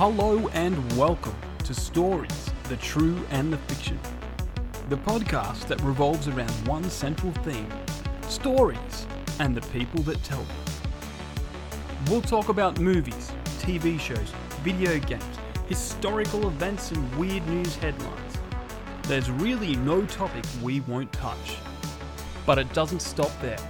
[0.00, 4.00] Hello and welcome to Stories, the True and the Fiction.
[4.88, 7.68] The podcast that revolves around one central theme
[8.22, 9.06] stories
[9.40, 10.56] and the people that tell them.
[12.08, 14.32] We'll talk about movies, TV shows,
[14.62, 15.22] video games,
[15.68, 18.38] historical events, and weird news headlines.
[19.02, 21.58] There's really no topic we won't touch.
[22.46, 23.60] But it doesn't stop there.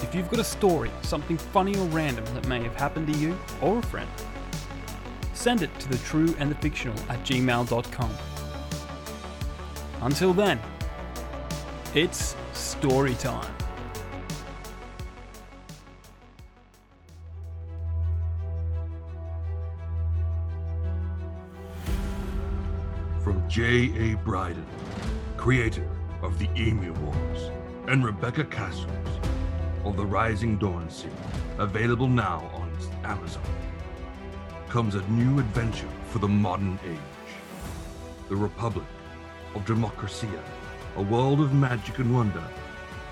[0.00, 3.38] If you've got a story, something funny or random that may have happened to you
[3.62, 4.10] or a friend,
[5.42, 8.10] send it to the true and the fictional at gmail.com.
[10.02, 10.60] Until then,
[11.96, 13.52] it's story time.
[23.24, 24.14] From J.A.
[24.24, 24.64] Bryden,
[25.36, 25.88] creator
[26.22, 27.50] of The Emu Wars,
[27.88, 28.86] and Rebecca Cassells
[29.84, 31.16] of the Rising Dawn series,
[31.58, 33.42] available now on Amazon,
[34.72, 37.34] comes a new adventure for the modern age.
[38.30, 38.86] The Republic
[39.54, 40.42] of Democracia,
[40.96, 42.42] a world of magic and wonder,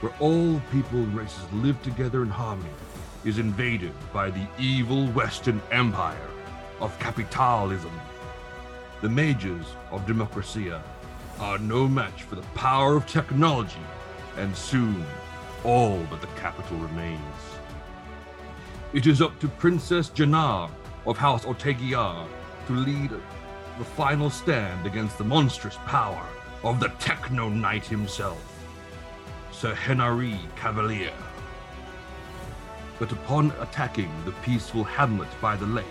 [0.01, 2.71] where all people and races live together in harmony,
[3.27, 6.31] is invaded by the evil Western Empire
[6.81, 7.93] of capitalism.
[9.03, 10.83] The mages of Democracia
[11.41, 13.87] are no match for the power of technology,
[14.39, 15.05] and soon
[15.63, 17.21] all but the capital remains.
[18.95, 20.71] It is up to Princess Jannar
[21.07, 22.27] of House Ortegiar
[22.67, 23.11] to lead
[23.79, 26.27] the final stand against the monstrous power
[26.63, 28.43] of the Techno Knight himself,
[29.51, 31.13] Sir Henry Cavalier.
[32.99, 35.87] But upon attacking the peaceful hamlet by the lake,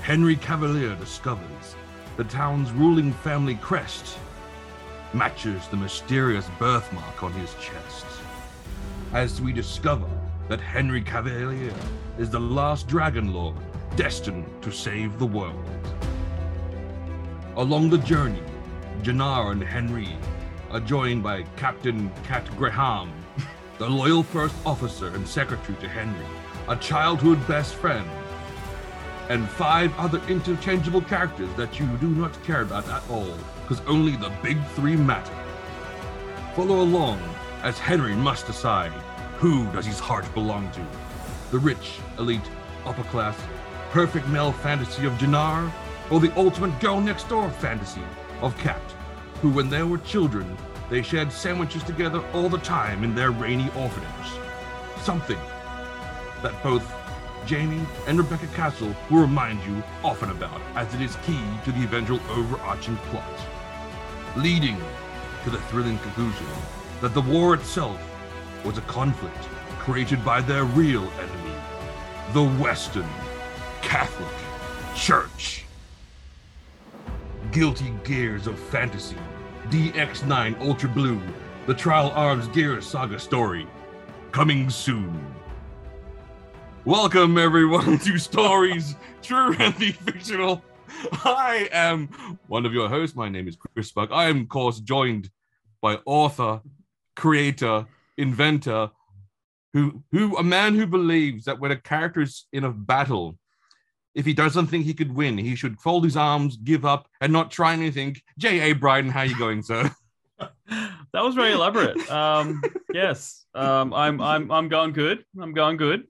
[0.00, 1.76] Henry Cavalier discovers
[2.16, 4.18] the town's ruling family crest
[5.14, 8.06] matches the mysterious birthmark on his chest.
[9.12, 10.08] As we discover
[10.48, 11.74] that Henry Cavalier
[12.18, 13.56] is the last Dragon Lord
[13.96, 15.64] destined to save the world.
[17.56, 18.42] Along the journey,
[19.02, 20.16] Jannar and Henry
[20.70, 23.12] are joined by Captain Cat Graham,
[23.78, 26.26] the loyal first officer and secretary to Henry,
[26.68, 28.08] a childhood best friend,
[29.28, 34.16] and five other interchangeable characters that you do not care about at all, because only
[34.16, 35.34] the big three matter.
[36.54, 37.20] Follow along
[37.62, 38.92] as Henry must decide
[39.36, 40.86] who does his heart belong to?
[41.50, 42.48] The rich, elite,
[42.84, 43.36] upper class,
[43.92, 45.70] perfect male fantasy of Jannar,
[46.10, 48.00] or the ultimate girl next door fantasy
[48.40, 48.80] of Cat,
[49.42, 50.56] who when they were children,
[50.88, 54.30] they shared sandwiches together all the time in their rainy orphanage.
[55.02, 55.38] Something
[56.42, 56.90] that both
[57.44, 61.84] Jamie and Rebecca Castle will remind you often about, as it is key to the
[61.84, 63.40] eventual overarching plot,
[64.36, 64.78] leading
[65.44, 66.46] to the thrilling conclusion
[67.02, 68.00] that the war itself
[68.64, 69.44] was a conflict
[69.80, 71.54] created by their real enemy,
[72.32, 73.08] the Western
[73.82, 74.28] Catholic
[74.96, 75.64] Church.
[77.50, 79.16] Guilty Gears of Fantasy,
[79.68, 81.20] DX9 Ultra Blue,
[81.66, 83.66] the Trial Arms Gears Saga story,
[84.30, 85.22] coming soon.
[86.86, 90.62] Welcome, everyone, to Stories True and the Fictional.
[91.24, 93.14] I am one of your hosts.
[93.16, 94.10] My name is Chris Buck.
[94.12, 95.28] I am, of course, joined
[95.82, 96.62] by author,
[97.16, 98.90] creator, inventor,
[99.74, 103.38] who, who, a man who believes that when a character is in a battle,
[104.14, 107.32] if he doesn't think he could win, he should fold his arms, give up, and
[107.32, 108.16] not try anything.
[108.38, 108.72] J.A.
[108.74, 109.90] Bryden, how you going, sir?
[110.38, 112.10] that was very elaborate.
[112.10, 112.62] Um,
[112.92, 115.24] yes, um, I'm I'm I'm going good.
[115.40, 116.06] I'm going good.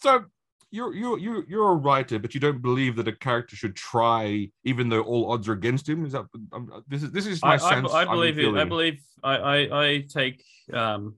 [0.00, 0.24] So
[0.70, 4.50] you're you're you're you're a writer, but you don't believe that a character should try,
[4.64, 6.04] even though all odds are against him.
[6.04, 7.92] Is that um, this is this is my I, sense?
[7.92, 8.54] I, I believe it.
[8.54, 11.14] I believe I I, I take um,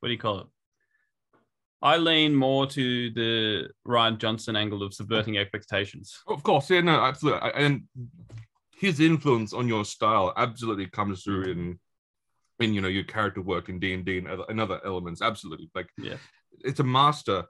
[0.00, 0.46] what do you call it?
[1.82, 6.18] I lean more to the Rian Johnson angle of subverting expectations.
[6.26, 7.82] Of course, yeah, no, absolutely, and
[8.78, 11.78] his influence on your style absolutely comes through in
[12.60, 15.20] in you know your character work in D and D and other, elements.
[15.20, 16.16] Absolutely, like Yeah.
[16.60, 17.44] it's a master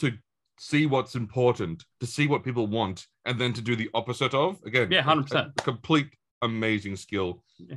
[0.00, 0.12] to
[0.58, 4.60] see what's important, to see what people want, and then to do the opposite of.
[4.64, 5.56] Again, Yeah, 100%.
[5.58, 6.08] complete
[6.42, 7.44] amazing skill.
[7.58, 7.76] Yeah.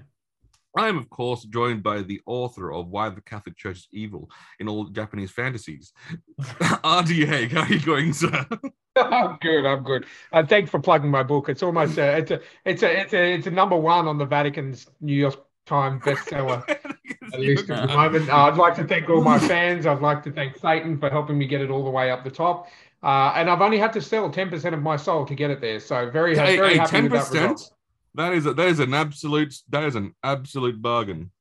[0.78, 4.30] I am, of course, joined by the author of Why the Catholic Church is Evil
[4.60, 5.94] in all Japanese fantasies.
[6.84, 7.26] R.D.
[7.26, 8.46] Haig, how are you going, sir?
[8.96, 9.66] I'm good.
[9.66, 10.06] I'm good.
[10.32, 11.50] Uh, thanks for plugging my book.
[11.50, 14.26] It's almost a, it's a, it's a, it's a, it's a number one on the
[14.26, 15.36] Vatican's New York
[15.66, 16.64] Times bestseller
[17.34, 18.30] at least at the moment.
[18.30, 19.86] Uh, I'd like to thank all my fans.
[19.86, 22.32] I'd like to thank Satan for helping me get it all the way up the
[22.32, 22.68] top.
[23.04, 25.80] Uh, and I've only had to sell 10% of my soul to get it there.
[25.80, 27.32] So very, very hey, happy with that 10%?
[27.32, 27.72] result.
[28.16, 31.32] That is a, that is an absolute that is an absolute bargain.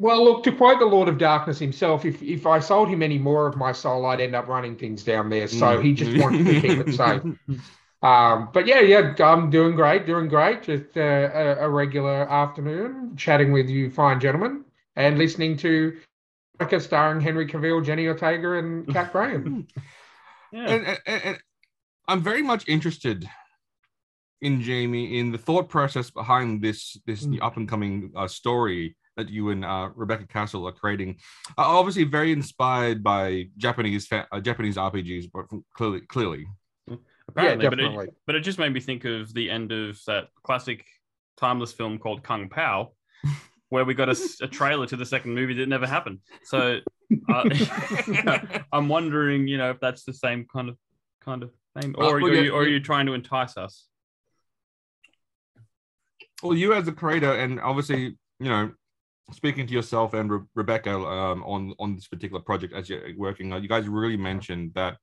[0.00, 3.18] Well, look, to quote the Lord of Darkness himself, if if I sold him any
[3.18, 5.48] more of my soul, I'd end up running things down there.
[5.48, 7.22] So he just wanted to keep it safe.
[8.00, 10.62] Um, but yeah, yeah, I'm doing great, doing great.
[10.62, 14.64] Just uh, a, a regular afternoon chatting with you fine gentlemen
[14.94, 15.98] and listening to
[16.60, 19.66] America starring Henry Cavill, Jenny Ortega, and Kat Graham.
[20.50, 20.66] Yeah.
[20.66, 21.38] and, and, and
[22.08, 23.28] I'm very much interested
[24.40, 27.42] in Jamie in the thought process behind this this Mm.
[27.42, 31.16] up and coming uh, story that you and uh, Rebecca Castle are creating.
[31.58, 36.46] Uh, obviously, very inspired by Japanese fa- uh, Japanese RPGs, but from- clearly, clearly.
[37.28, 40.28] Apparently, yeah, but it, but it just made me think of the end of that
[40.44, 40.84] classic
[41.36, 42.92] timeless film called Kung Pow,
[43.70, 46.20] where we got a trailer to the second movie that never happened.
[46.44, 46.78] So
[47.28, 47.44] uh,
[48.72, 50.76] I'm wondering, you know, if that's the same kind of
[51.20, 53.56] kind of thing, Uh, or, well, or, yeah, you, or are you trying to entice
[53.56, 53.86] us?
[56.42, 58.70] Well, you as a creator, and obviously, you know,
[59.32, 63.52] speaking to yourself and Re- Rebecca um, on on this particular project as you're working,
[63.52, 64.96] uh, you guys really mentioned that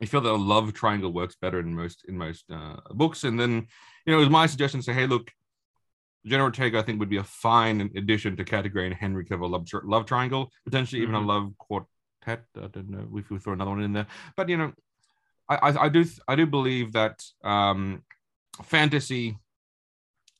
[0.00, 3.40] you feel that a love triangle works better in most in most uh, books, and
[3.40, 3.66] then
[4.06, 5.30] you know, it was my suggestion to say, hey, look,
[6.26, 9.50] Jenna Ortega, I think, would be a fine addition to Kat Graham and Henry Cavill
[9.50, 11.22] love, tri- love triangle, potentially even Mhm.
[11.22, 12.44] a love quartet.
[12.56, 14.06] I don't know if we throw another one in there,
[14.36, 14.72] but you know,
[15.48, 18.02] I I, I do I do believe that um,
[18.62, 19.38] fantasy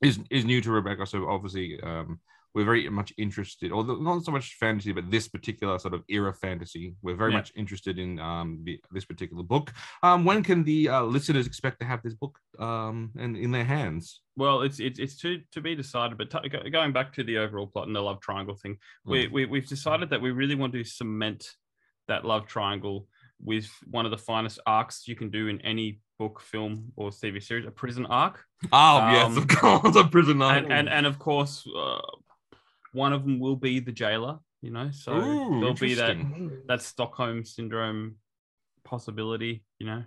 [0.02, 2.20] is is new to Rebecca, so obviously um,
[2.54, 6.32] we're very much interested, although not so much fantasy, but this particular sort of era
[6.32, 6.94] fantasy.
[7.02, 7.38] We're very Yeah.
[7.38, 9.72] much interested in um, the, this particular book.
[10.04, 13.64] Um, when can the uh, listeners expect to have this book um, in, in their
[13.64, 14.20] hands?
[14.36, 16.16] Well, it's it's it's to to be decided.
[16.16, 19.46] But t- going back to the overall plot and the love triangle thing, we, we
[19.46, 21.50] we've decided that we really want to cement
[22.06, 23.08] that love triangle
[23.42, 27.42] with one of the finest arcs you can do in any book, film, or TV
[27.42, 28.44] series, a prison arc.
[28.72, 30.46] Oh yes, Um, of course, a prisoner.
[30.46, 32.00] and and and of course, uh,
[32.92, 34.38] one of them will be the jailer.
[34.62, 36.16] You know, so Ooh, there'll be that
[36.68, 38.16] that Stockholm syndrome
[38.84, 39.62] possibility.
[39.78, 40.02] You know.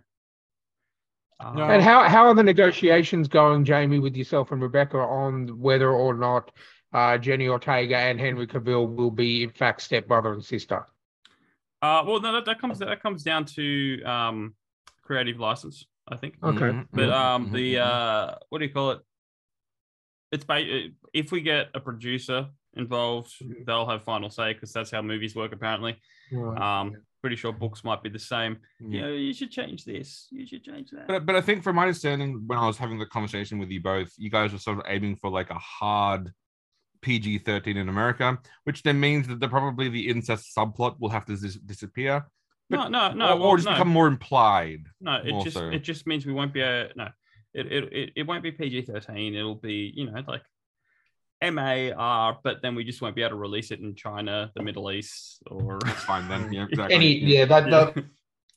[1.40, 5.92] Um, And how, how are the negotiations going, Jamie, with yourself and Rebecca on whether
[5.92, 6.50] or not
[6.94, 10.88] uh, Jenny Ortega and Henry Cavill will be, in fact, stepbrother and sister?
[11.80, 14.56] Uh, well, no, that, that comes that comes down to um,
[15.04, 16.36] creative license, I think.
[16.42, 16.58] Okay.
[16.66, 19.00] Mhm, But mhm, um, mhm, the uh, what do you call it?
[20.32, 23.34] It's ba- if we get a producer involved,
[23.66, 25.54] they'll have final say because that's how movies work.
[25.54, 25.98] Apparently,
[26.62, 28.58] um, pretty sure books might be the same.
[28.80, 28.88] Yeah.
[28.88, 30.28] You know, you should change this.
[30.32, 31.08] You should change that.
[31.08, 33.82] But, but I think from my understanding, when I was having the conversation with you
[33.82, 36.32] both, you guys were sort of aiming for like a hard
[37.02, 41.26] PG 13 in America, which then means that the, probably the incest subplot will have
[41.26, 42.26] to dis- disappear.
[42.70, 44.86] No, no, no, or, or just no, become more implied.
[45.00, 45.22] no.
[45.24, 45.70] It just so.
[45.70, 47.10] it just means we won't be a no.
[47.54, 49.36] It it it, it won't be PG thirteen.
[49.36, 50.44] It'll be you know like.
[51.40, 54.92] MAR, but then we just won't be able to release it in China, the Middle
[54.92, 56.52] East, or That's fine then.
[56.52, 56.96] Yeah, exactly.
[56.96, 58.08] Any, yeah, that, that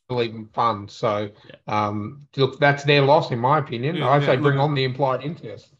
[0.11, 0.89] even fun.
[0.89, 1.31] So,
[1.67, 3.97] um, look, that's their loss, in my opinion.
[3.97, 5.75] Yeah, I yeah, say bring look- on the implied interest.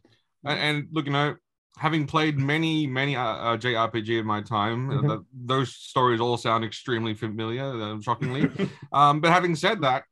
[0.45, 1.37] And, and look, you know,
[1.81, 5.09] having played many, many uh, uh, JRPG in my time, uh, Mhm.
[5.09, 8.43] that, those stories all sound extremely familiar, uh, shockingly.
[8.93, 10.05] um, but having said that,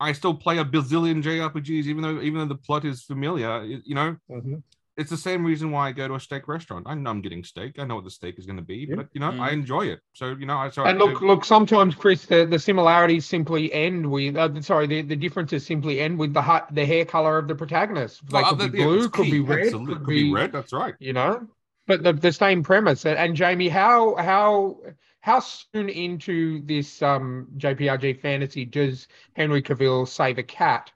[0.00, 3.62] I still play a bazillion JRPGs, even though even though the plot is familiar.
[3.62, 4.64] You know, Mhm.
[5.00, 6.86] It's the same reason why I go to a steak restaurant.
[6.88, 7.78] I know I'm getting steak.
[7.78, 8.96] I know what the steak is going to be, Yeah.
[8.96, 9.52] but you know, I Mm.
[9.54, 10.00] enjoy it.
[10.12, 11.44] So you know, I so And I, look, look.
[11.44, 14.36] Sometimes, Chris, the, the similarities simply end with.
[14.36, 17.54] Uh, sorry, the, the differences simply end with the ha- the hair color of the
[17.54, 18.30] protagonist.
[18.32, 19.30] Like Oh, could that- be blue, it's could key.
[19.32, 19.94] be red, Absolutely.
[19.94, 20.52] could, could be red.
[20.52, 20.94] That's right.
[21.00, 21.48] You know,
[21.86, 23.04] but the, the same premise.
[23.06, 24.78] And, and Jamie, how how
[25.22, 30.90] how soon into this um, JPRG fantasy does Henry Cavill save a cat?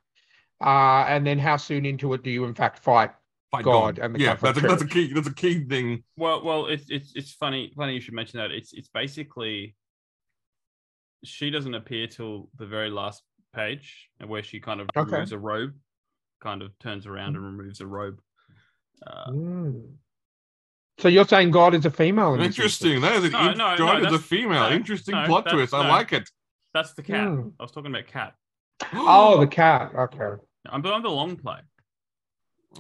[0.65, 3.11] Uh, and then how soon into it do you in fact fight?
[3.57, 5.13] Fight God and the yeah, Catholic that's a, that's a key.
[5.13, 6.03] That's a key thing.
[6.17, 7.73] Well, well, it's it's it's funny.
[7.77, 8.51] Funny you should mention that.
[8.51, 9.75] It's it's basically
[11.25, 13.23] she doesn't appear till the very last
[13.55, 15.11] page, where she kind of Okay.
[15.13, 15.73] removes a robe,
[16.41, 18.21] kind of turns around and removes a robe.
[19.07, 19.93] Uh, Mm.
[20.99, 22.35] So you're saying God is a female?
[22.35, 23.01] in Interesting.
[23.01, 24.69] That is an No, in- no, God no, is a female.
[24.71, 25.75] no, Interesting no, plot that's- twist.
[25.75, 26.29] I like it.
[26.73, 27.27] that's the cat.
[27.29, 27.49] Hmm.
[27.59, 28.35] I was talking about cat.
[28.93, 29.93] Oh, the cat.
[29.95, 30.41] Okay.
[30.67, 31.59] I'm, I'm the long play.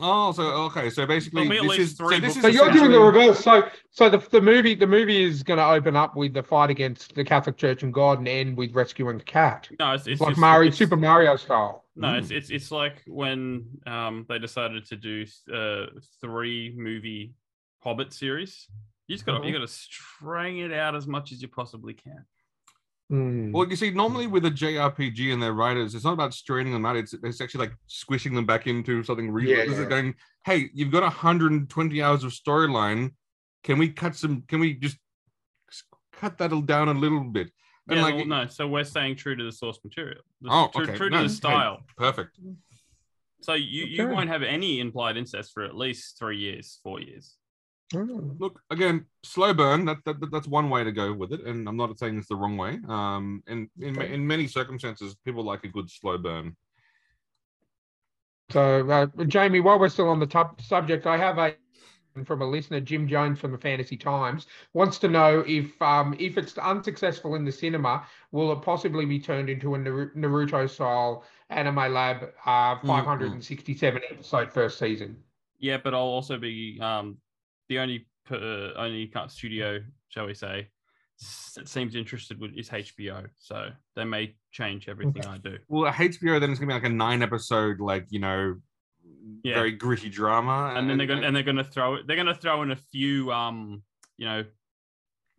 [0.00, 2.70] Oh, so okay, so basically, There'll be at this is so this is So you're
[2.72, 3.44] doing the essentially- reverse.
[3.44, 6.70] So so the, the movie the movie is going to open up with the fight
[6.70, 9.68] against the Catholic Church and God and end with rescuing the cat.
[9.78, 11.84] No, it's, It's it's like just- Mario it's- Super Mario style.
[11.96, 15.86] No, it's, it's it's like when um they decided to do uh
[16.20, 17.34] three movie
[17.84, 18.66] Hobbit series.
[19.06, 19.46] You just got to Mhm.
[19.46, 22.24] you got to string it out as much as you possibly can.
[23.10, 23.52] Hmm.
[23.52, 26.86] Well, you see, normally with a JRPG and their writers, it's not about straining them
[26.86, 26.96] out.
[26.96, 29.48] It's it's actually like squishing them back into something real.
[29.50, 29.84] Yeah, is yeah.
[29.84, 33.12] going, hey, you've got 120 hours of storyline.
[33.62, 34.42] Can we cut some?
[34.48, 34.96] Can we just
[36.12, 37.50] cut that down a little bit?
[37.88, 38.46] And yeah, like, well, no.
[38.46, 40.22] So we're staying true to the source material.
[40.40, 40.96] The- Oh, true, okay.
[40.96, 41.34] true No, to the hey.
[41.34, 41.82] style.
[41.98, 42.38] perfect.
[43.42, 47.36] So you, you won't have any implied incest for at least three years, four years.
[47.94, 48.40] Mm.
[48.40, 49.84] Look again, slow burn.
[49.84, 52.36] That, that that's one way to go with it, and I'm not saying it's the
[52.36, 52.78] wrong way.
[52.88, 54.12] Um, in in, Okay.
[54.12, 56.56] in many circumstances, people like a good slow burn.
[58.50, 61.54] So, uh, Jamie, while we're still on the top subject, I have a
[62.24, 66.38] from a listener, Jim Jones from the Fantasy Times, wants to know if um, if
[66.38, 71.92] it's unsuccessful in the cinema, will it possibly be turned into a Naruto style anime
[71.92, 75.16] lab uh, 567 episode first season?
[75.58, 77.16] Yeah, but I'll also be um,
[77.68, 80.68] the only per, only kind of studio, shall we say,
[81.54, 83.26] that seems interested with is HBO.
[83.38, 85.58] So they may change everything I do.
[85.68, 88.56] Well, HBO, then it's gonna be like a nine episode, like you know,
[89.42, 89.54] Yeah.
[89.54, 92.06] very gritty drama, And then they're gonna and they're gonna throw it.
[92.06, 93.82] They're gonna throw in a few um,
[94.16, 94.44] you know,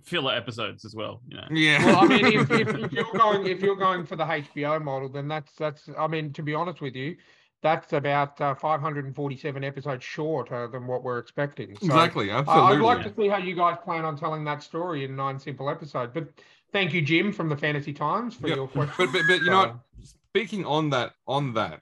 [0.04, 1.22] filler episodes as well.
[1.28, 1.48] You know.
[1.52, 1.86] yeah.
[1.86, 5.10] Well, I mean, if, if, if you're going if you're going for the HBO model,
[5.10, 5.90] then that's that's.
[5.98, 7.18] I mean, to be honest with you,
[7.66, 11.76] that's about uh, 547 episodes shorter than what we're expecting.
[11.80, 12.76] So, exactly, absolutely.
[12.76, 15.68] I'd like to see how you guys plan on telling that story in nine simple
[15.68, 16.12] episodes.
[16.14, 16.28] But
[16.72, 18.94] thank you, Jim, from the Fantasy Times, for your question.
[19.00, 19.70] but, but but you know what?
[19.70, 21.80] Uh, Speaking on that on that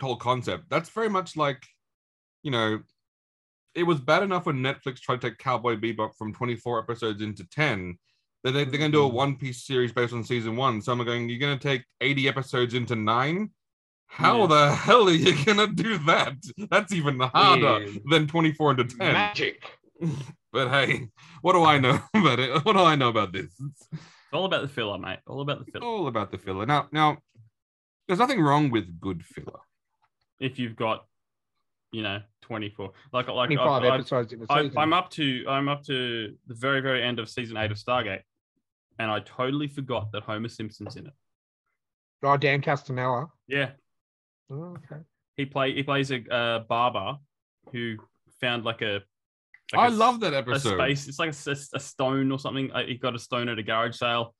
[0.00, 1.64] whole concept, that's very much like,
[2.42, 2.80] you know,
[3.76, 7.44] it was bad enough when Netflix tried to take Cowboy Bebop from 24 episodes into
[7.50, 7.96] 10.
[8.42, 9.12] That they, they're going to do a Mhm.
[9.12, 10.80] One Piece series based on season one.
[10.82, 13.50] So I'm going, you're going to take 80 episodes into nine.
[14.12, 14.46] How Yeah.
[14.48, 16.34] the hell are you going to do that?
[16.70, 17.98] That's even harder Yeah.
[18.10, 18.98] than 24 into 10.
[19.12, 19.62] Magic.
[20.52, 21.08] But hey,
[21.42, 22.64] what do I know about it?
[22.64, 23.44] What do I know about this?
[23.60, 24.02] It's It's
[24.32, 25.20] all about the filler, mate.
[25.28, 25.84] All about the filler.
[25.86, 26.66] all about the filler.
[26.66, 27.18] Now, now,
[28.08, 29.60] there's nothing wrong with good filler.
[30.40, 31.06] If you've got,
[31.92, 34.78] you know, twenty four, like like 25 I've, I've, episodes in the I, season.
[34.78, 38.22] I'm up to I'm up to the very very end of season eight of Stargate,
[38.98, 41.12] and I totally forgot that Homer Simpson's in it.
[42.24, 43.30] oh, Dan Castellaneta.
[43.46, 43.70] Yeah,
[44.50, 45.02] Oh, okay.
[45.36, 47.16] he play he plays a uh, barber
[47.72, 47.96] who
[48.40, 49.00] found like a.
[49.72, 50.76] I like a s- love that a episode.
[50.78, 51.06] space.
[51.06, 52.72] It's like a stone or something.
[52.72, 54.34] Uh, He got a stone at a garage sale,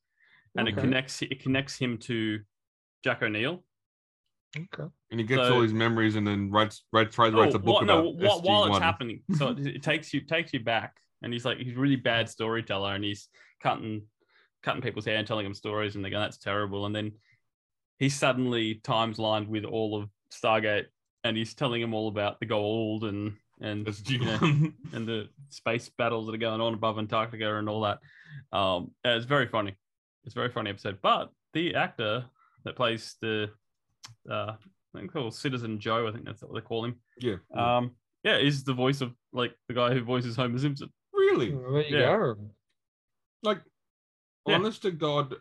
[0.56, 2.40] and it connects it connects him to
[3.04, 3.64] Jack O'Neill.
[4.58, 4.90] Okay.
[5.12, 7.56] and he gets So- all his memories and then writes writes tries to write Oh,
[7.56, 9.22] a book what- about no, wh- while it's happening.
[9.36, 12.28] So it, it takes you takes you back, and he's like he's a really bad
[12.28, 13.28] storyteller, and he's
[13.62, 14.02] cutting
[14.64, 17.12] cutting people's hair and telling them stories, and they go that's terrible, and then
[18.00, 20.86] he's suddenly times lined with all of Stargate,
[21.22, 24.38] and he's telling him all about the gold and and you know,
[24.92, 27.98] and the space battles that are going on above Antarctica and all that.
[28.52, 29.76] Um, and it's very funny.
[30.24, 30.98] It's a very funny episode.
[31.02, 32.24] But the actor
[32.64, 33.50] that plays the,
[34.30, 34.52] uh,
[34.94, 36.96] I think called Citizen Joe, I think that's what they call him.
[37.18, 37.36] yeah.
[37.54, 37.92] Um,
[38.24, 40.90] yeah, is the voice of like the guy who voices Homer Simpson.
[41.12, 41.54] really?
[41.54, 42.16] Well, there you Yeah.
[42.16, 42.36] go.
[43.42, 43.60] Like,
[44.46, 44.54] Yeah.
[44.56, 45.34] honest to God,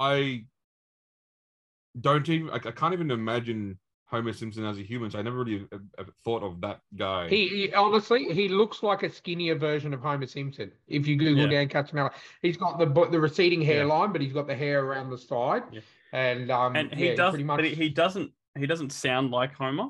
[0.00, 0.46] I
[2.00, 2.50] don't even.
[2.50, 5.10] I, I can't even imagine Homer Simpson as a human.
[5.10, 7.28] So I never really uh, uh, thought of that guy.
[7.28, 10.70] He, he honestly, he looks like a skinnier version of Homer Simpson.
[10.88, 11.66] If you Google Yeah.
[11.66, 15.10] Dan Castellaneta, he's got the bu- the receding hairline, but he's got the hair around
[15.10, 15.80] the side, Yeah.
[16.12, 17.58] and um, And he yeah, does, pretty much.
[17.58, 18.30] but he, he doesn't.
[18.56, 19.88] He doesn't sound like Homer.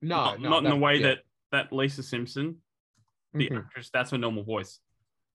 [0.00, 1.06] no, not, no, not in the way yeah.
[1.08, 1.18] that
[1.52, 2.56] that Lisa Simpson,
[3.34, 3.58] the Mhm.
[3.58, 4.80] actress, that's her normal voice.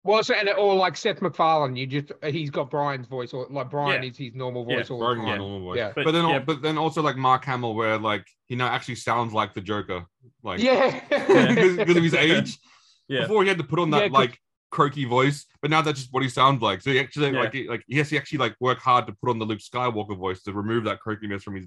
[0.07, 3.71] Well, so, and or like Seth MacFarlane, you just he's got Brian's voice, or like
[3.71, 4.11] Brian Yeah.
[4.11, 5.39] is his normal Yeah, voice all Borrowing the my time.
[5.39, 5.79] normal voice.
[5.79, 5.93] Yeah.
[5.95, 6.39] But, But- then, yeah.
[6.41, 10.05] but then also like Mark Hamill, where like he now actually sounds like the Joker,
[10.43, 12.59] like Yeah, because, because of his age.
[13.07, 13.21] Yeah.
[13.23, 16.01] Before he had to put on Yeah, that 'cause- like croaky voice, but now that's
[16.01, 16.81] just what he sounds like.
[16.81, 17.41] So he actually Yeah.
[17.41, 19.59] like he, like he has to actually like work hard to put on the Luke
[19.61, 21.67] Skywalker voice to remove that croakiness from his.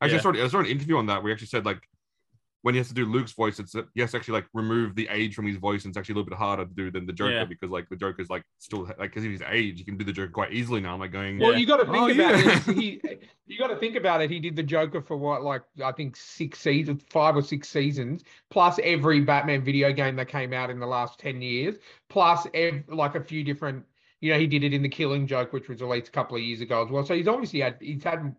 [0.00, 0.18] Actually, Yeah.
[0.18, 1.82] I, saw, I saw an interview on that where he actually said like
[2.62, 4.94] when he has to do Luke's voice, it's uh, he has to actually like remove
[4.96, 7.06] the age from his voice, and it's actually a little bit harder to do than
[7.06, 7.44] the Joker Yeah.
[7.44, 10.12] because like the Joker's like still like because of his age, he can do the
[10.12, 10.94] Joker quite easily now.
[10.94, 11.58] I'm like going, Well, oh, Yeah.
[11.58, 12.60] you got to think Oh, about yeah.
[12.68, 12.76] it.
[12.78, 13.00] He,
[13.46, 14.30] you got to think about it.
[14.30, 18.24] He did the Joker for what, like I think six seasons, five or six seasons,
[18.50, 21.76] plus every Batman video game that came out in the last ten years,
[22.08, 23.84] plus ev- like a few different.
[24.20, 26.42] You know, he did it in the Killing Joke, which was released a couple of
[26.42, 27.04] years ago as well.
[27.06, 28.34] So he's obviously had he's had,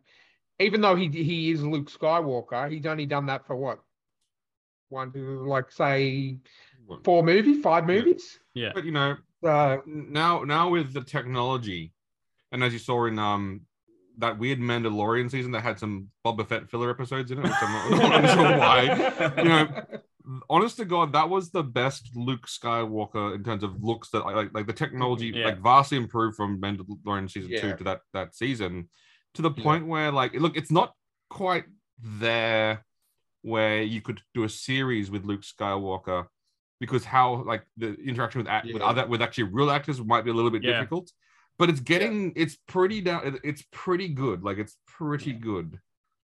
[0.59, 3.79] even though he he is Luke Skywalker, he's only done that for what,
[4.89, 6.37] one, to like say
[7.03, 8.39] four movies, five movies.
[8.53, 8.71] Yeah.
[8.73, 11.93] but you know Uh, now now with the technology,
[12.51, 13.61] and as you saw in um
[14.17, 17.71] that weird Mandalorian season that had some Boba Fett filler episodes in it, which I'm
[17.99, 19.33] not, not sure why.
[19.43, 24.09] You know, honest to God, that was the best Luke Skywalker in terms of looks
[24.09, 24.53] that I like.
[24.53, 25.45] Like the technology, Yeah.
[25.45, 28.89] like vastly improved from Mandalorian season two to that that season,
[29.35, 29.63] to the Yeah.
[29.63, 30.93] point where like look, it's not
[31.29, 31.63] quite
[32.03, 32.83] there
[33.49, 36.27] where you could do a series with Luke Skywalker
[36.79, 40.31] because how like the interaction with act with other with actually real actors might be
[40.31, 40.73] a little bit Yeah.
[40.79, 41.11] difficult.
[41.57, 43.39] but it's getting it's pretty down.
[43.43, 44.43] It's pretty good.
[44.43, 45.79] Like it's pretty good.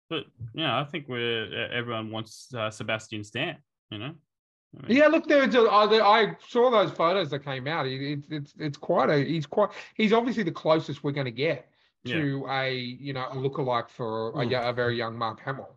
[0.10, 3.56] But yeah, I think we're e, everyone wants uh, Sebastian Stan.
[3.92, 4.14] You know.
[4.84, 5.86] I mean, Yeah, look, there's a, I,
[6.24, 7.86] I saw those photos that came out.
[7.88, 11.40] It, it's it's it's quite a he's quite he's obviously the closest we're going to
[11.48, 11.70] get
[12.04, 12.16] Yeah.
[12.16, 14.54] to a you know a lookalike for a, Hmm.
[14.72, 15.74] a very young Mark Hamill.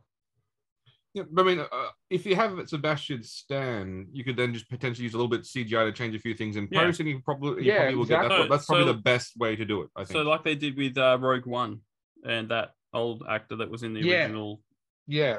[1.17, 1.67] Yeah, but I mean, uh,
[2.11, 5.87] if you have Sebastian Stan, you could then just potentially use a little bit CGI
[5.87, 6.83] to change a few things in Yeah.
[6.83, 8.37] post, and you probably you Yeah, probably will get exactly.
[8.41, 9.89] that's, that's probably So- the best way to do it.
[9.97, 10.11] I think.
[10.11, 11.81] So like they did with uh, Rogue One,
[12.23, 14.25] and that old actor that was in the Yeah.
[14.25, 14.61] original.
[15.07, 15.39] Yeah,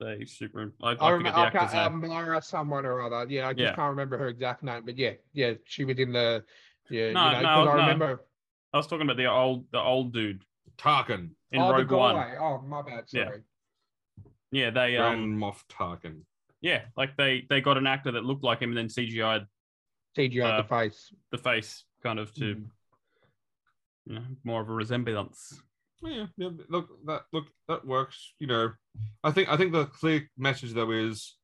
[0.00, 0.72] They super.
[0.82, 3.30] I, I, I remember the actor's um, Myra someone or other.
[3.30, 6.42] Yeah, I just can't remember her exact name, but yeah, yeah, she was in the
[6.88, 7.12] yeah.
[7.12, 7.72] No, you know, no, I no.
[7.74, 8.24] remember
[8.72, 10.42] I was talking about the old, the old dude
[10.78, 12.16] Tarkin, in oh, Rogue One.
[12.40, 13.08] Oh, my bad.
[13.08, 13.42] Sorry.
[14.52, 16.22] Yeah, they Grand um, Moff Tarkin.
[16.60, 19.46] yeah, like they they got an actor that looked like him, and then CGI'd
[20.16, 21.12] CGI Uh, the face.
[21.30, 22.64] the face kind of to, Mhm.
[24.06, 25.62] you know, more of a resemblance.
[26.02, 26.48] Yeah, yeah.
[26.68, 28.34] Look, that look that works.
[28.40, 28.72] You know,
[29.22, 31.36] I think I think the clear message though is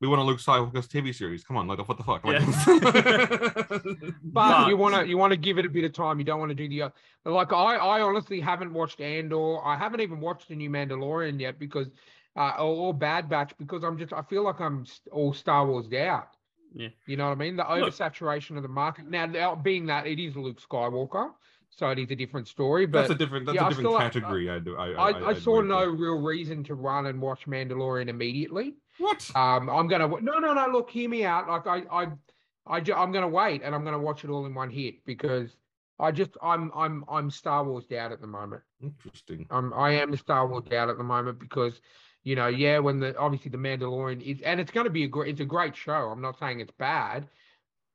[0.00, 1.44] we want a Luke Skywalker's TV series.
[1.44, 2.24] Come on, like what the fuck?
[2.24, 3.82] Like, But,
[4.24, 6.18] But- you want to you want to give it a bit of time.
[6.18, 6.90] You don't want to do the uh,
[7.24, 9.64] like I I honestly haven't watched Andor.
[9.64, 11.88] I haven't even watched the new Mandalorian yet because
[12.36, 15.92] uh or, or Bad Batch because I'm just I feel like I'm all Star Wars
[15.92, 16.28] out.
[16.74, 16.88] Yeah.
[17.06, 17.56] You know what I mean?
[17.56, 19.08] The Look- oversaturation of the market.
[19.08, 21.30] Now, now being that it is Luke Skywalker,
[21.70, 22.86] so it is a different story.
[22.86, 24.50] But that's a different that's yeah, I a different still- I- category.
[24.50, 24.76] I do.
[24.76, 26.00] I I, I, I'd saw no with.
[26.00, 28.74] real reason to run and watch Mandalorian immediately.
[28.98, 29.30] What?
[29.36, 30.66] Um, I'm gonna no, no, no.
[30.72, 31.48] Look, hear me out.
[31.48, 32.06] Like I, I,
[32.66, 35.56] I, I'm gonna wait and I'm gonna watch it all in one hit because
[36.00, 38.62] I just, I'm, I'm, I'm Star Wars out at the moment.
[38.82, 39.46] Interesting.
[39.48, 41.80] I'm, I am Star Wars out at the moment because,
[42.24, 45.30] you know, yeah, when the obviously the Mandalorian is, and it's gonna be a great,
[45.30, 45.92] it's a great show.
[46.10, 47.28] I'm not saying it's bad,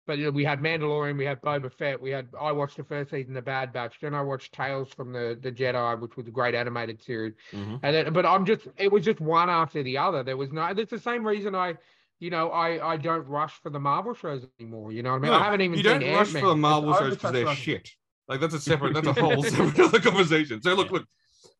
[0.07, 2.29] but you know, we had Mandalorian, we had Boba Fett, we had.
[2.39, 5.51] I watched the first season of Bad Batch, then I watched Tales from the the
[5.51, 7.33] Jedi, which was a great animated series.
[7.51, 7.79] Mhm.
[7.83, 10.23] And then, but I'm just, it was just one after the other.
[10.23, 11.75] There was no, it's the same reason I,
[12.19, 14.91] you know, I, I don't rush for the Marvel shows anymore.
[14.91, 15.31] You know what I mean?
[15.31, 16.41] No, I haven't even you don't rush Ant-Man.
[16.41, 17.89] for the It's Marvel shows because they're shit.
[18.27, 20.61] Like that's a separate, that's a whole separate other conversation.
[20.61, 20.93] So look, Yeah.
[20.99, 21.07] look,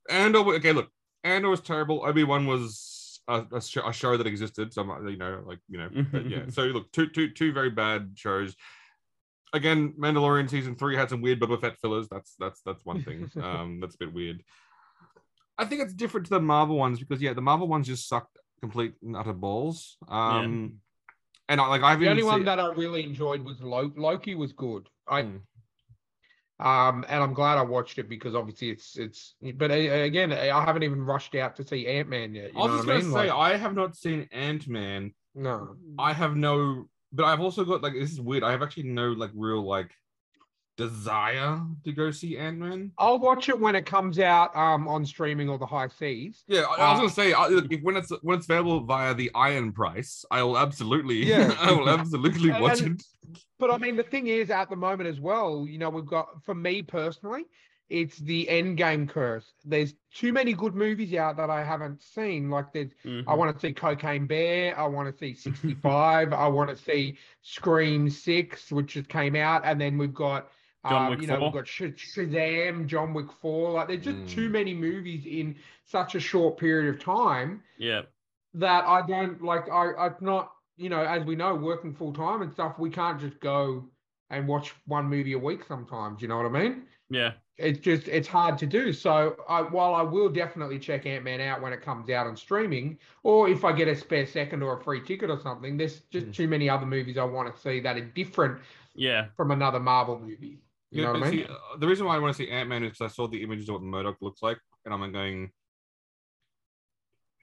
[0.10, 0.40] Andor.
[0.56, 0.90] Okay, look,
[1.24, 2.04] Andor was terrible.
[2.06, 4.74] Obi Wan was a, a, show, a show that existed.
[4.74, 6.44] So I'm, you know, like you know, but yeah.
[6.50, 8.56] So look, two, two, two very bad shows.
[9.52, 12.08] Again, Mandalorian season three had some weird Boba Fett fillers.
[12.10, 13.30] That's that's that's one thing.
[13.44, 14.44] Um, that's a bit weird.
[15.58, 18.38] I think it's different to the Marvel ones because yeah, the Marvel ones just sucked
[18.62, 19.98] complete and utter balls.
[20.08, 20.76] Um,
[21.50, 24.00] and I, like I've The only one seen- that I really enjoyed was Loki.
[24.00, 24.88] Loki was good.
[25.08, 25.38] I, Hmm.
[26.60, 29.36] Um, and I'm glad I watched it because obviously it's it's.
[29.56, 32.52] But uh, again, I haven't even rushed out to see Ant Man yet.
[32.56, 33.12] I was just gonna mean?
[33.12, 35.14] say Like, I have not seen Ant Man.
[35.36, 35.76] no.
[35.98, 38.44] I have no, but I've also got like this is weird.
[38.44, 39.92] I have actually no like real like
[40.78, 42.92] desire to go see Ant Man.
[42.98, 46.44] I'll watch it when it comes out um on streaming or the high seas.
[46.48, 48.82] Yeah, I, I was Uh, gonna say I, look, if when it's when it's available
[48.82, 51.54] via the Iron Price, I will absolutely, Yeah.
[51.60, 53.06] I will absolutely And- watch and- it.
[53.60, 56.44] But I mean, the thing is, at the moment as well, you know, we've got
[56.44, 57.44] for me personally,
[57.90, 59.52] it's the end game curse.
[59.66, 62.50] There's too many good movies out that I haven't seen.
[62.50, 63.26] Like there's, Mhm.
[63.28, 64.78] I want to see Cocaine Bear.
[64.80, 66.32] I want to see 65.
[66.34, 70.50] I want to see Scream Six, which just came out, and then we've got.
[70.88, 71.48] John um, you know, 4.
[71.50, 73.72] we've got Sh- Shazam, John Wick 4.
[73.74, 74.52] Like, there's just too Mm.
[74.54, 78.04] many movies in such a short period of time yeah,
[78.54, 79.68] that I don't like.
[79.70, 82.80] I I'm not you know as we know working full time and stuff.
[82.80, 83.90] We can't just go
[84.30, 85.64] and watch one movie a week.
[85.66, 86.88] Sometimes you know what I mean.
[87.10, 88.94] yeah, It's just it's hard to do.
[88.94, 92.38] So I, while I will definitely check Ant Man out when it comes out on
[92.38, 96.02] streaming, or if I get a spare second or a free ticket or something, there's
[96.06, 96.34] just Mm.
[96.34, 98.62] too many other movies I want to see that are different
[98.96, 99.30] yeah.
[99.38, 100.64] from another Marvel movie.
[100.92, 101.44] You know Yeah, what I mean?
[101.44, 103.28] see, uh, the reason why I want to see Ant Man is because I saw
[103.28, 105.52] the images of what MODOK looks like, and I'm going,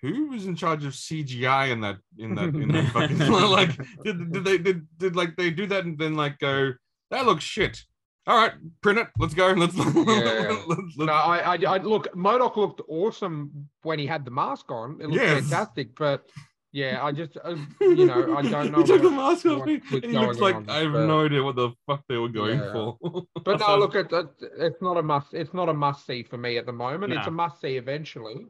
[0.03, 4.33] who was in charge of CGI in that in that in that fucking like did,
[4.33, 6.73] did they did, did like they do that and then like go
[7.11, 7.83] that looks shit.
[8.29, 9.07] All right, print it.
[9.21, 9.53] Let's go.
[9.53, 10.61] Let's, let's, Yeah.
[10.67, 12.13] let's- No, I, I, I look.
[12.17, 14.99] MODOK looked awesome when he had the mask on.
[15.01, 15.43] It looked Yes.
[15.49, 16.29] fantastic, but
[16.73, 18.79] yeah, I just, uh, you know, I don't know.
[18.79, 21.25] he took the mask off me, and he looks like on, I have but- no
[21.25, 22.73] idea what the fuck they were going Yeah.
[22.73, 22.99] for.
[23.45, 24.27] But no, look, it, it,
[24.59, 25.33] it's not a must.
[25.33, 27.13] It's not a must see for me at the moment.
[27.13, 28.47] It's a must see eventually,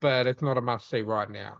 [0.00, 1.58] but it's not a must see right now.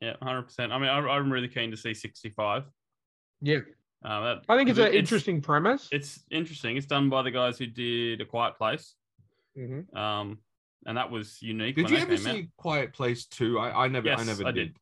[0.00, 0.72] Yeah, hundred percent.
[0.72, 2.64] I mean, I, I'm really keen to see 65.
[3.40, 3.58] Yeah,
[4.04, 5.88] Uh, that, I think it's because an interesting premise.
[5.92, 6.76] It's interesting.
[6.76, 8.94] It's done by the guys who did A Quiet Place,
[9.56, 9.94] Mhm.
[9.96, 10.38] um,
[10.86, 11.76] and that was unique.
[11.76, 13.58] Did when you ever came see Quiet Place too?
[13.60, 14.72] I, I never, I never I did.
[14.74, 14.76] did.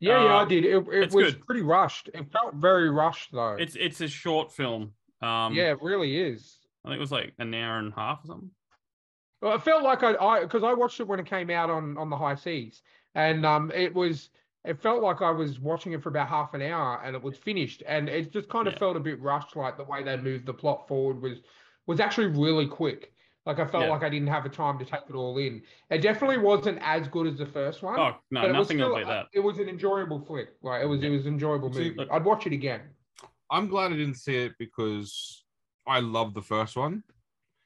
[0.00, 0.64] Yeah, yeah, I Uh, did.
[0.64, 1.46] It, it was good.
[1.46, 2.08] pretty rushed.
[2.14, 3.54] It felt very rushed though.
[3.58, 6.58] It's it's a short film, Um, yeah, it really is.
[6.84, 8.50] I think it was like an hour and a half or something.
[9.40, 11.96] Well, it felt like I, I, because I watched it when it came out on
[11.96, 12.82] on the high seas,
[13.14, 14.30] and um, it was,
[14.64, 17.36] it felt like I was watching it for about half an hour, and it was
[17.36, 18.78] finished, and it just kind of Yeah.
[18.80, 21.38] felt a bit rushed, like the way they moved the plot forward was,
[21.86, 23.12] was actually really quick.
[23.46, 23.90] Like I felt Yeah.
[23.90, 25.62] like I didn't have the time to take it all in.
[25.88, 27.98] It definitely wasn't as good as the first one.
[27.98, 29.26] Oh no, but it was nothing will still, that.
[29.32, 30.48] It was an enjoyable flick.
[30.62, 31.94] Like it was, it was an enjoyable See, movie.
[31.96, 32.82] look- I'd watch it again.
[33.50, 35.44] I'm glad I didn't see it because
[35.86, 37.04] I love the first one.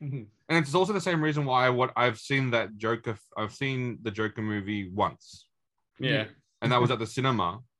[0.02, 0.26] Mhm.
[0.48, 4.10] And it's also the same reason why what I've seen that Joker I've seen the
[4.10, 5.46] Joker movie once.
[5.98, 6.26] Yeah,
[6.60, 7.60] And that was at the cinema.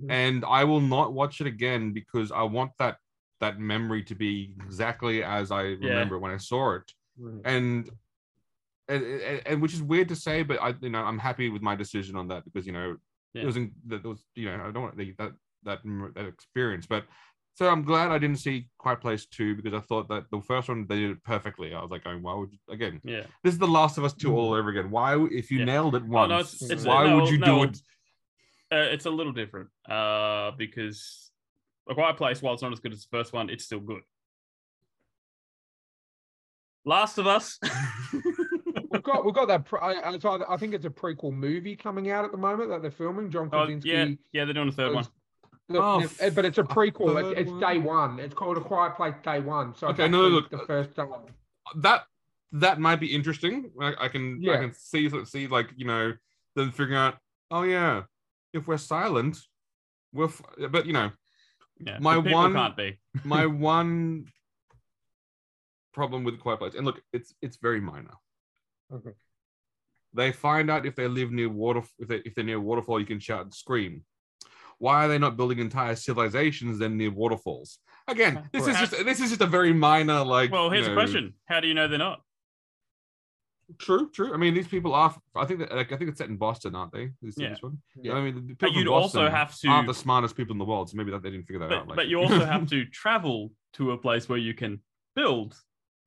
[0.00, 0.10] Mhm.
[0.10, 2.98] And I will not watch it again because I want that
[3.40, 6.92] that memory to be exactly as I remember when I saw it.
[7.44, 7.90] And
[8.88, 11.62] and, and, and which is weird to say, but I you know I'm happy with
[11.62, 12.96] my decision on that because you know
[13.34, 13.42] Yeah.
[13.42, 15.32] it wasn't that was you know I don't want the, that
[15.64, 15.80] that
[16.14, 17.04] that experience, but
[17.54, 20.68] so I'm glad I didn't see Quiet Place two because I thought that the first
[20.68, 21.74] one they did it perfectly.
[21.74, 23.00] I was like, going, why would you, again?
[23.04, 23.24] yeah.
[23.44, 24.90] This is the Last of Us two all over again.
[24.90, 25.64] Why if you Yeah.
[25.66, 26.30] nailed it Oh, once?
[26.30, 27.78] no, it's- it's- why no, would you do it?
[28.72, 31.30] Uh, it's a little different uh, because
[31.88, 34.02] A Quiet Place, while it's not as good as the first one, it's still good.
[36.84, 37.58] Last of Us.
[38.92, 39.64] We've got we've got that.
[39.66, 42.38] Pre- I, I, it's either- I think it's a prequel movie coming out at the
[42.38, 43.30] moment that they're filming.
[43.30, 45.06] John oh, yeah, yeah, they're doing a third one.
[45.70, 45.82] Was- Look,
[46.20, 47.14] Oh, if- but it's a prequel.
[47.14, 48.18] third It's, it's day one.
[48.18, 49.74] It's called A Quiet Place Day One.
[49.74, 51.10] So Okay, it's no, look, the first time.
[51.76, 52.04] that
[52.52, 53.70] that might be interesting.
[53.80, 56.12] I, I can I can see see like you know
[56.56, 57.18] them figuring out.
[57.50, 58.02] Oh yeah,
[58.52, 59.38] if we're silent,
[60.12, 60.24] we're.
[60.26, 61.10] F-, but you know,
[61.78, 62.98] Yeah, My one- can't be.
[63.24, 64.26] my one
[65.92, 68.14] problem with Quiet Place, and look, it's it's very minor.
[68.92, 69.10] Okay.
[70.12, 72.98] They find out if they live near water, if they if they're near a waterfall,
[72.98, 74.04] you can shout and scream.
[74.80, 77.78] Why are they not building entire civilizations then near waterfalls?
[78.08, 80.50] Again, this is just this is just a very minor like.
[80.50, 82.22] Well, you here's a question: How do you know they're not?
[83.78, 84.34] True, true.
[84.34, 85.14] I mean, these people are.
[85.36, 87.10] I think that like I think it's set in Boston, aren't they?
[87.22, 87.50] This, Yeah.
[87.50, 87.78] this one.
[88.02, 88.14] Yeah.
[88.14, 90.58] I mean, the But people from you'd also have to- aren't the smartest people in
[90.58, 91.88] the world, so maybe that they didn't figure that But, out.
[91.88, 94.80] Like, but you also have to travel to a place where you can
[95.14, 95.56] build.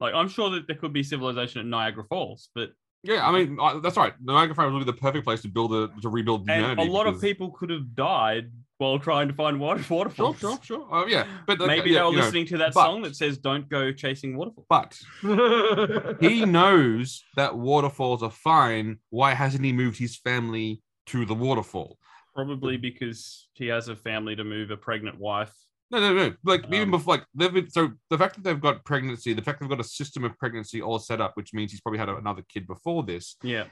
[0.01, 2.71] Like I'm sure that there could be civilization at Niagara Falls, but
[3.03, 4.13] yeah, I mean, uh, that's right.
[4.21, 6.87] Niagara Falls would be the perfect place to build a to rebuild and humanity.
[6.89, 10.39] a lot of people could have died while trying to find water Sure, waterfalls.
[10.39, 10.93] sure, sure.
[10.93, 13.01] Uh, yeah, but like, Maybe yeah, they were you know, listening to that but- song
[13.03, 14.99] that says "Don't go chasing waterfalls." But
[16.19, 18.97] he knows that waterfalls are fine.
[19.09, 21.97] Why hasn't he moved his family to the waterfall?
[22.35, 25.53] Probably because he has a family to move a pregnant wife.
[25.91, 26.33] No, no, no.
[26.43, 29.43] Like even Um, before, like they've been so the fact that they've got pregnancy, the
[29.43, 32.09] fact they've got a system of pregnancy all set up, which means he's probably had
[32.09, 33.65] another kid before this, Yeah,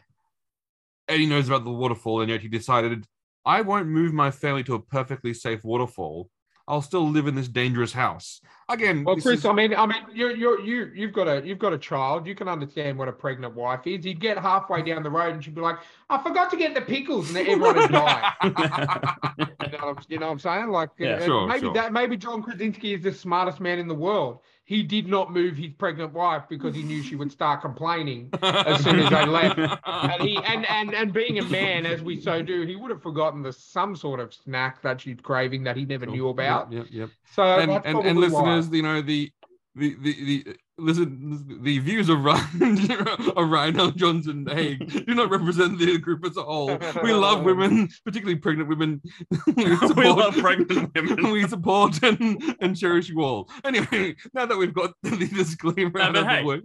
[1.07, 3.05] and he knows about the waterfall, and yet he decided,
[3.45, 6.29] I won't move my family to a perfectly safe waterfall.
[6.67, 8.39] I'll still live in this dangerous house.
[8.71, 11.59] Again, Well, Chris, is- I mean, I mean, you you you you've got a you've
[11.59, 12.25] got a child.
[12.25, 14.05] You can understand what a pregnant wife is.
[14.05, 15.77] You'd get halfway down the road and she'd be like,
[16.09, 18.33] "I forgot to get the pickles," and then everyone would die.
[19.61, 20.69] You know, what I'm- you know what I'm saying?
[20.69, 21.11] Like, Yeah.
[21.15, 21.73] uh, Sure, maybe sure.
[21.73, 24.39] that maybe John Krasinski is the smartest man in the world.
[24.65, 28.81] He did not move his pregnant wife because he knew she would start complaining as
[28.83, 29.59] soon as they left.
[29.85, 33.01] And he and and and being a man, as we so do, he would have
[33.01, 36.71] forgotten the some sort of snack that she's craving that he never knew about.
[36.71, 37.09] Yep, yep.
[37.33, 38.60] So and that's and, and probably why.
[38.69, 39.31] Listeners, you know the
[39.75, 42.91] the the, the listen the views of Ryan
[43.37, 43.95] of Ryan.
[43.97, 46.77] Johnson Haig do not represent the group as a whole.
[47.03, 49.01] We love women, particularly pregnant women.
[49.55, 51.31] we, we support- love pregnant women.
[51.31, 53.49] we support and, and cherish you all.
[53.63, 56.41] Anyway, now that we've got the disclaimer No, out of hey.
[56.41, 56.61] the way,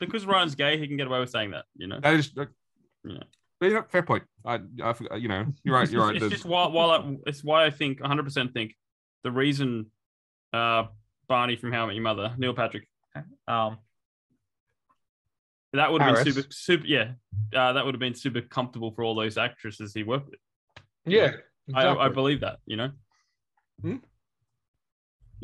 [0.00, 1.64] because Ryan's gay, he can get away with saying that.
[1.76, 2.30] You know, that is.
[2.36, 3.18] Yeah.
[3.60, 4.24] But, you know, fair point.
[4.44, 5.90] I, I, forgot- you know, you're right.
[5.90, 6.16] You're right.
[6.16, 8.74] It's There's- just while, while I, it's why I think 100 percent think
[9.22, 9.86] the reason
[10.52, 10.84] uh,
[11.28, 12.88] Barney from How I Met Your Mother, Neil Patrick,
[13.48, 13.78] um,
[15.72, 16.86] that would have been super super.
[16.86, 17.12] Yeah,
[17.54, 20.40] uh, that would have been super comfortable for all those actresses he worked with.
[21.04, 21.32] yeah,
[21.74, 22.58] I, I believe that.
[22.66, 22.90] You know,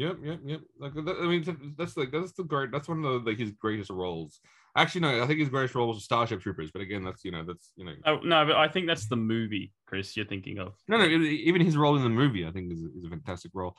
[0.00, 0.60] Yep, yep, yep.
[0.78, 2.70] Like that, I mean, that's like that's the great.
[2.70, 4.40] That's one of the, like his greatest roles.
[4.74, 6.70] Actually, no, I think his greatest role was Starship Troopers.
[6.70, 9.16] But again, that's you know, that's you know, oh, no, but I think that's the
[9.16, 10.16] movie, Chris.
[10.16, 10.74] You're thinking of.
[10.88, 11.04] no, no.
[11.04, 13.76] Even his role in the movie, I think, is, is a fantastic role.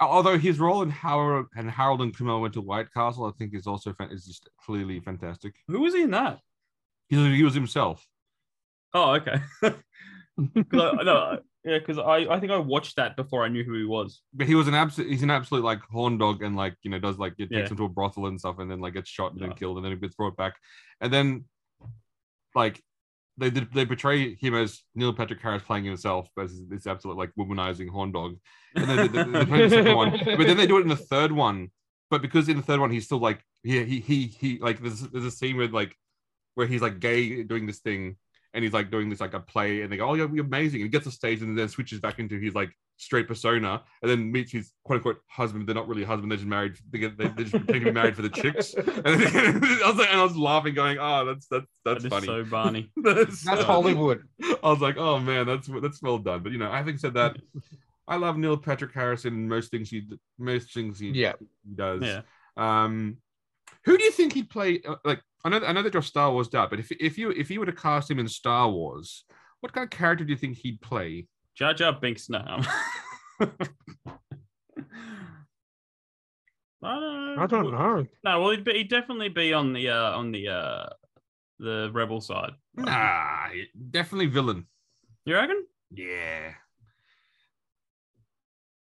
[0.00, 3.54] Although his role in Harold and Harold and Kumar went to White Castle, I think
[3.54, 5.54] is also is just clearly fantastic.
[5.68, 6.40] Who was he in that?
[7.08, 8.04] He, he was himself.
[8.94, 9.36] Oh, okay.
[9.62, 9.74] I,
[10.72, 14.22] no, yeah, because I, I think I watched that before I knew who he was.
[14.34, 15.10] But he was an absolute.
[15.10, 17.68] He's an absolute like horn dog, and like you know does like it takes Yeah.
[17.68, 19.84] him to a brothel and stuff, and then like gets shot and then killed, and
[19.84, 20.54] then he gets brought back,
[21.00, 21.44] and then
[22.54, 22.82] like
[23.38, 27.88] they they portray him as Neil Patrick Harris playing himself as this absolute like womanizing
[27.88, 28.36] horn dog,
[28.74, 31.70] and they, they, they the one, but then they do it in the third one.
[32.10, 35.00] But because in the third one he's still like he he he, he like there's
[35.00, 35.96] there's a scene with like
[36.54, 38.16] where he's like gay doing this thing
[38.52, 40.82] and he's like doing this like a play and they go oh you're, you're amazing.
[40.82, 42.70] And he gets off stage and then switches back into his like
[43.02, 46.48] straight persona and then meets his quote unquote husband they're not really husband they're just
[46.48, 49.62] married they get they, they just pretend to be married for the chicks and then,
[49.84, 52.26] I was like and I was laughing going oh that's that's that's That is funny
[52.26, 52.90] so Barney.
[52.96, 54.22] that's, That's so- Hollywood.
[54.62, 56.42] I was like, oh man, that's that's well done.
[56.42, 57.36] But you know, having said that,
[58.06, 60.02] I love Neil Patrick Harris in most things he
[60.38, 61.32] most things he Yeah.
[61.74, 62.02] does.
[62.02, 62.20] Yeah.
[62.56, 63.16] Um,
[63.84, 64.80] who do you think he'd play?
[64.86, 67.30] uh, Like, I know I know that you're Star Wars out, but if if you
[67.30, 69.24] if you were to cast him in Star Wars,
[69.60, 71.26] what kind of character do you think he'd play?
[71.54, 72.28] Jar Jar Binks.
[72.28, 72.62] now.
[76.84, 77.42] I don't know.
[77.42, 78.06] I don't know.
[78.24, 80.86] No, well, he'd, be, he'd definitely be on the uh, on the uh,
[81.58, 82.52] the rebel side.
[82.74, 83.48] Nah,
[83.90, 84.66] definitely villain.
[85.24, 85.64] You reckon?
[85.92, 86.54] Yeah.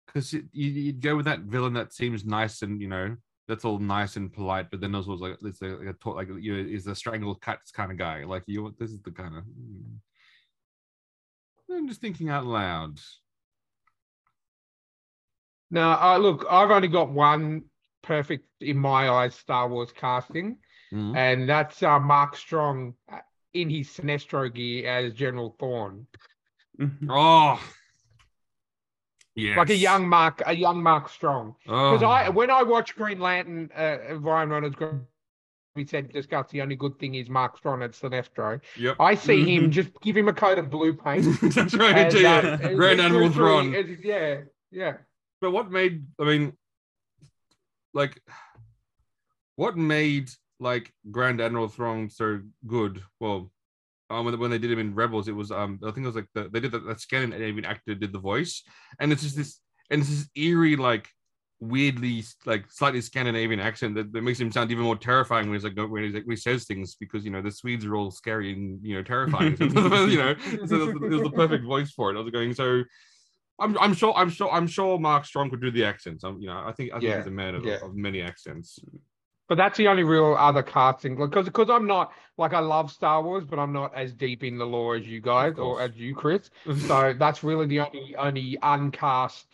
[0.07, 3.16] Because you, you'd go with that villain that seems nice and you know
[3.48, 6.29] that's all nice and polite, but then also like it's a, like a talk, like
[6.40, 8.24] you know, is a strangled cats kind of guy.
[8.24, 9.44] Like you, this is the kind of.
[11.70, 13.00] I'm just thinking out loud.
[15.70, 17.64] Now, uh, look, I've only got one
[18.02, 20.59] perfect in my eyes Star Wars casting,
[20.92, 21.16] Mhm.
[21.16, 23.18] and that's uh, Mark Strong uh,
[23.52, 26.07] in his Sinestro gear as General Thrawn,
[27.09, 27.61] Oh,
[29.35, 31.57] yeah, like a young Mark, a young Mark Strong.
[31.64, 32.07] Because Oh.
[32.07, 34.76] I, when I watch Green Lantern, uh, Ryan Reynolds,
[35.76, 38.60] we said discuss the only good thing is Mark Strong at Sinestro.
[38.76, 39.70] Yep, I see him Mhm.
[39.70, 41.26] just give him a coat of blue paint.
[41.54, 41.96] that's right.
[41.96, 43.74] and, yeah, uh, Grand Admiral Thrawn.
[44.02, 44.94] Yeah, yeah.
[45.40, 46.06] But what made?
[46.18, 46.52] I mean,
[47.94, 48.20] like,
[49.56, 53.02] what made like Grand Admiral Thrawn so good?
[53.20, 53.50] Well,
[54.08, 56.16] um, when, when they did him in Rebels, it was um, I think it was
[56.16, 58.62] like the, they did that, that Scandinavian actor did the voice,
[58.98, 59.60] and it's just this,
[59.90, 61.08] and it's this eerie like
[61.61, 65.64] weirdly like slightly Scandinavian accent that, that makes him sound even more terrifying when he's
[65.64, 68.11] like when he's like when he says things because you know the Swedes are all
[68.11, 70.35] scary and you know terrifying, you know,
[70.66, 72.19] so it was, the perfect voice for it.
[72.19, 72.85] I was going so.
[73.59, 76.25] I'm, I'm sure I'm sure I'm sure Mark Strong could do the accents.
[76.25, 77.79] I'm, you know I think I think Yeah, he's a man of, yeah.
[77.83, 78.79] of many accents.
[79.49, 83.23] But that's the only real other casting because because I'm not like I love Star
[83.23, 86.14] Wars, but I'm not as deep in the lore as you guys or as you,
[86.14, 86.51] Chris.
[86.87, 89.45] So that's really the only only uncast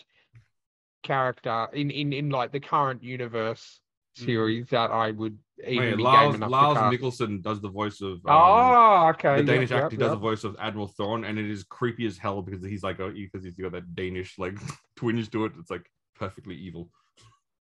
[1.03, 3.81] character in in in like the current universe
[4.15, 6.79] series that I would even Wait, be Lars, game Lars.
[6.79, 9.37] Mikkelsen does the voice of um, oh, okay.
[9.37, 9.97] the Danish yep, actor.
[9.97, 10.17] He does yep.
[10.17, 13.45] the voice of Admiral Thrawn, and it is creepy as hell because he's like because
[13.45, 14.59] he's got that Danish like
[14.97, 15.53] twinge to it.
[15.59, 15.87] It's like
[16.17, 16.91] perfectly evil,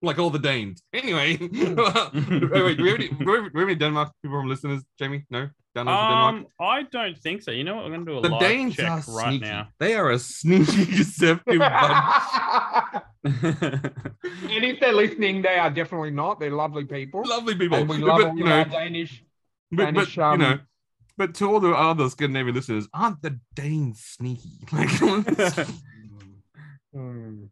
[0.02, 0.82] like all the Danes.
[0.94, 4.12] Anyway, wait, wait, do we have any, do we have do we have any Denmark
[4.22, 4.84] people from listeners?
[5.00, 6.36] Jamie, no, downloads from Denmark.
[6.36, 7.52] Um, I don't think so.
[7.52, 7.86] You know what?
[7.86, 9.46] We're gonna do a The live Danes check are right sneaky.
[9.46, 9.68] now.
[9.80, 13.04] They are a sneaky, deceptive bunch.
[13.24, 16.40] and if they're listening, they are definitely not.
[16.40, 17.24] They're lovely people.
[17.26, 19.24] Lovely people, and we love but, all you know, Danish.
[19.72, 20.60] but, but Danish, you um, know,
[21.18, 24.60] but to all the other Scandinavian listeners, aren't the Danes sneaky?
[24.72, 24.90] Like,
[26.94, 27.46] Hmm.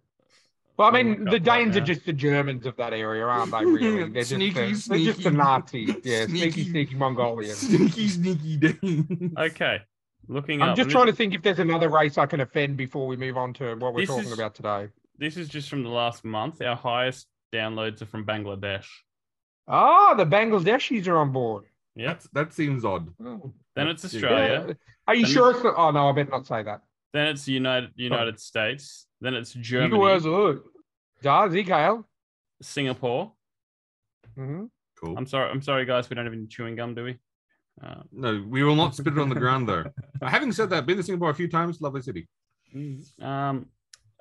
[0.78, 3.24] Well, I mean, look the up right Danes are just the Germans of that area,
[3.26, 3.64] aren't they?
[3.66, 5.32] Really, they're Sneaky, just the, they're just the.
[5.32, 5.96] Nazis.
[6.04, 6.52] Yeah, Sneaky.
[6.52, 7.58] sneaky, sneaky Mongolians.
[7.58, 9.34] sneaky, sneaky Danes.
[9.38, 9.80] okay,
[10.28, 10.76] looking I'm up.
[10.78, 13.54] just trying to think if there's another race I can offend before we move on
[13.54, 14.90] to what we're talking is- about today.
[15.18, 16.62] This is just from the last month.
[16.62, 18.86] Our highest downloads are from Bangladesh.
[19.68, 21.64] Ah, the Bangladeshis are on board.
[21.96, 22.08] Yep.
[22.08, 23.08] That's, that seems odd.
[23.26, 23.54] Oh.
[23.78, 24.66] Then it's Australia.
[24.68, 24.74] Yeah.
[25.08, 25.52] Are you Then- sure?
[25.52, 26.82] It's oh no, I better not say that.
[27.14, 29.05] Then it's United United States.
[29.22, 30.60] Then it's Germany, Germany.
[31.22, 32.04] Da, Zikael.
[32.62, 33.32] Singapore.
[34.38, 34.66] Mm-hmm.
[35.00, 35.18] Cool.
[35.18, 35.50] I'm sorry.
[35.52, 36.10] I'm sorry, guys.
[36.10, 37.18] We don't have any chewing gum, do we?
[37.84, 39.84] Uh, No, we will not spit it on the ground though.
[40.22, 42.28] Having said that, been to Singapore a few times, lovely city.
[43.22, 43.66] um,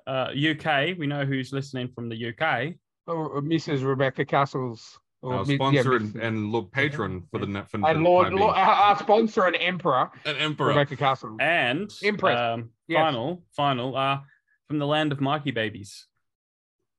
[0.07, 0.97] uh, UK.
[0.97, 2.73] We know who's listening from the UK.
[3.07, 3.85] Oh, Mrs.
[3.85, 4.97] Rebecca Cassells.
[5.21, 8.33] or Our Mi- sponsor Miss- and, and Lord patron for the net for and Lord,
[8.33, 10.67] Lord our, our sponsor and emperor, an emperor.
[10.69, 11.37] Rebecca Cassells.
[11.41, 12.37] And Impressed.
[12.39, 12.99] um, Yes.
[13.01, 14.19] final, final, uh,
[14.67, 16.07] from the land of Mikey babies.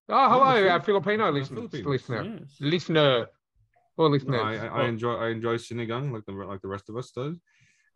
[0.08, 1.86] Oh, hello, Phil- our Filipino uh, listeners, Philippines.
[1.86, 2.56] listener, Yes.
[2.60, 3.26] listener,
[3.96, 4.40] or No, listeners.
[4.40, 7.36] I, I I enjoy I enjoy Sinigang like the like the rest of us does.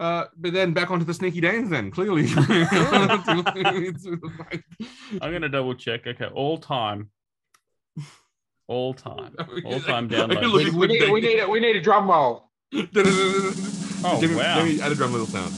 [0.00, 2.26] Uh, but then back onto the sneaky Danes then, clearly.
[5.20, 6.06] I'm gonna double check.
[6.06, 7.10] Okay, all time,
[8.66, 10.52] all time, all time downloads.
[10.52, 12.50] we, we need, we need, a, we need a drum roll.
[12.72, 14.58] Oh, Jimmy, wow.
[14.64, 15.52] Jimmy, add a drum little sound.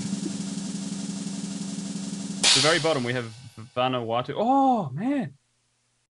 [2.45, 3.33] At the very bottom we have
[3.77, 4.35] Vanuatu.
[4.37, 5.35] Oh man,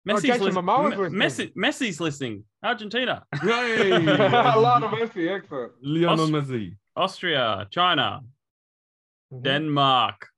[0.08, 1.20] Oh, Messi's, Jason lis- Momoa's listening.
[1.20, 2.44] Messi, Messi's listening.
[2.62, 3.90] Argentina, Yay!
[4.06, 5.72] a lot of mercy, excellent.
[5.82, 6.76] Lionel Aus- Messi.
[6.96, 8.20] Austria, China,
[9.32, 9.42] Mhm.
[9.42, 10.28] Denmark.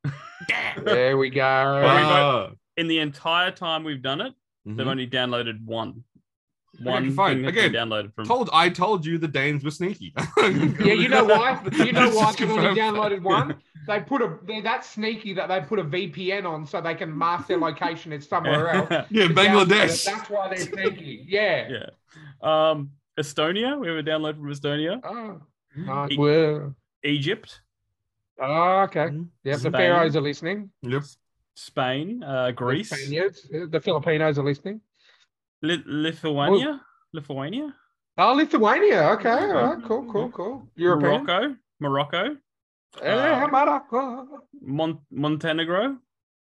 [0.85, 1.81] There we go.
[1.83, 2.49] Very Ah.
[2.79, 4.33] In the entire time we've done it,
[4.67, 4.77] Mhm.
[4.77, 6.05] they've only downloaded one.
[6.83, 7.37] One fine.
[7.39, 8.27] thing Again, downloaded from.
[8.27, 10.13] Told I told you the Danes were sneaky.
[10.39, 11.61] Yeah, you know why?
[11.73, 12.23] You know Let's why?
[12.27, 15.61] just Because when you confirm downloaded one, they put a they're that sneaky that they
[15.61, 18.89] put a VPN on so they can mask their location in somewhere else.
[19.11, 19.69] Yeah, To download it.
[19.69, 20.05] Bangladesh.
[20.05, 21.25] That's why they're sneaky.
[21.29, 21.69] Yeah.
[21.71, 22.71] yeah.
[22.71, 23.79] Um, Estonia.
[23.79, 25.01] We have a download from Estonia.
[25.05, 25.41] Oh,
[25.77, 26.13] nice.
[26.13, 27.61] E- Well, Egypt,
[28.41, 29.07] oh, okay.
[29.07, 29.29] Mhm.
[29.45, 30.71] Yep, the Pharaohs are listening.
[30.83, 31.03] Yep.
[31.55, 34.81] Spain, uh, The Greece, Spaniards, uh, the Filipinos are listening.
[35.63, 36.81] Li- Lithuania,
[37.13, 37.75] Lithuania,
[38.21, 39.03] Oh, Lithuania.
[39.11, 39.29] Okay.
[39.31, 39.85] All right.
[39.85, 40.69] Cool, cool, cool.
[40.77, 41.25] European.
[41.25, 42.37] Morocco, Morocco,
[43.03, 44.43] Eh, Uh, Morocco.
[44.61, 45.99] Mon- Montenegro.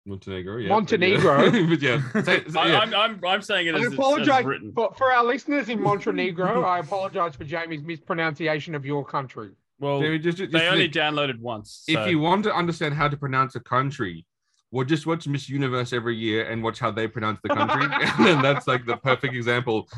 [0.05, 0.57] Montenegro.
[0.57, 0.69] Yeah.
[0.69, 1.51] Montenegro.
[1.69, 2.01] but yeah.
[2.23, 2.79] Say- say- I, yeah.
[2.79, 4.71] I'm, I'm, I'm saying it I as, it's, as apologize written.
[4.73, 6.63] for, for our listeners in Montenegro.
[6.75, 9.51] I apologize for Jamie's mispronunciation of your country.
[9.79, 11.83] Well, Jamie, just- just they only think, downloaded once.
[11.89, 14.25] so- if you want to understand how to pronounce a country,
[14.71, 17.85] well, just watch Miss Universe every year and watch how they pronounce the country,
[18.29, 19.89] and that's like the perfect example.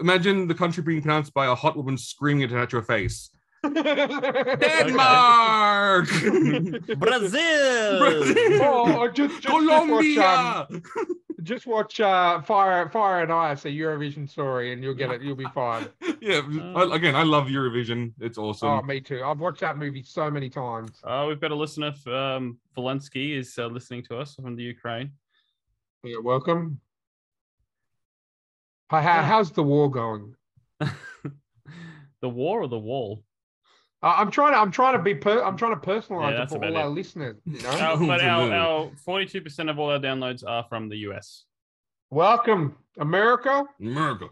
[0.00, 3.30] Imagine the country being pronounced by a hot woman screaming it at your face.
[4.60, 6.08] Denmark,
[6.98, 7.98] Brazil.
[7.98, 8.60] Brazil!
[8.62, 10.66] oh, just, just, Colombia.
[10.68, 10.82] Just watch, um,
[11.44, 15.22] just watch uh, Fire, Fire and Ice, a Eurovision story, and you'll get it.
[15.22, 15.86] You'll be fine.
[16.20, 16.40] yeah.
[16.74, 18.12] I- again, I love Eurovision.
[18.20, 18.68] It's awesome.
[18.68, 19.22] Oh, me too.
[19.24, 21.00] I've watched that movie so many times.
[21.04, 25.12] Uh, we've got a listener, um, Valensky, is uh, listening to us from the Ukraine.
[26.02, 26.80] You're welcome.
[28.90, 30.34] How, how- how's the war going?
[30.80, 33.22] the war or the wall?
[34.02, 34.58] I'm trying to.
[34.58, 35.14] I'm trying to be.
[35.14, 37.36] Per, I'm trying to personalize Yeah, it for all about our listeners.
[37.44, 37.70] You know.
[37.70, 41.44] Uh, but our, our 42% of all our downloads are from the US.
[42.10, 43.64] Welcome, America.
[43.80, 44.26] America.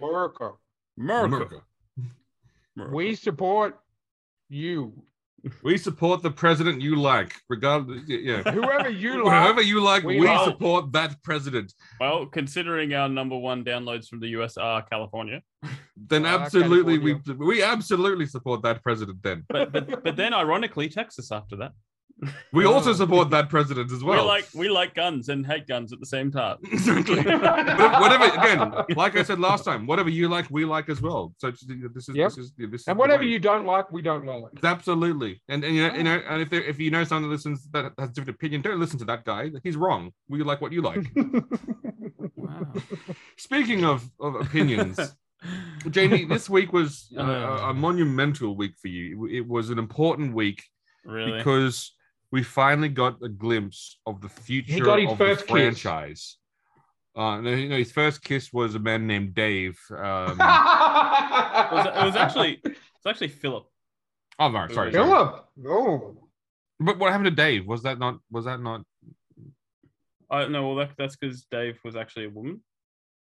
[0.00, 0.52] America.
[0.98, 1.62] America.
[2.92, 3.80] We support
[4.48, 4.92] you.
[5.62, 8.02] We support the president you like, regardless.
[8.06, 8.42] Yeah.
[8.50, 9.42] Whoever you like.
[9.42, 11.72] Whoever you like, we we, support that president.
[12.00, 15.42] Well, considering our number one downloads from the US are California,
[15.96, 19.22] Then Ah, absolutely, we we absolutely support that president.
[19.22, 21.72] Then but but, but then ironically Texas after that.
[22.52, 22.94] We also Oh.
[22.94, 24.22] support that president as well.
[24.22, 26.58] we like we like guns and hate guns at the same time.
[26.72, 27.22] exactly.
[27.24, 28.24] But whatever.
[28.24, 31.34] Again, like I said last time, whatever you like, we like as well.
[31.38, 31.62] So this
[32.08, 32.28] is Yep.
[32.30, 34.42] this is this and the whatever you don't like, we don't like.
[34.62, 37.34] Absolutely, and, and you know, you know, and if there, if you know someone that
[37.34, 39.50] listens that has a different opinion, don't listen to that guy.
[39.62, 40.12] He's wrong.
[40.28, 41.04] We like what you like.
[42.36, 42.72] Wow.
[43.36, 44.98] Speaking of, of opinions,
[45.90, 49.26] Jamie, this week was uh, a, a monumental week for you.
[49.26, 50.62] It was an important week
[51.04, 51.38] really?
[51.38, 51.92] because
[52.34, 55.50] we finally got a glimpse of the future got his of the first kiss.
[55.52, 56.36] franchise.
[57.14, 59.78] Uh, no, you know, his first kiss was a man named Dave.
[59.92, 59.96] Um,
[60.32, 63.66] it, was, it was actually it's actually Philip.
[64.40, 64.90] oh, no, sorry, sorry.
[64.90, 65.44] Philip.
[65.64, 66.16] Oh.
[66.80, 67.68] But what happened to Dave?
[67.68, 68.18] Was that not?
[68.32, 68.82] Was that not?
[70.28, 72.60] I no, well that, that's because Dave was actually a woman.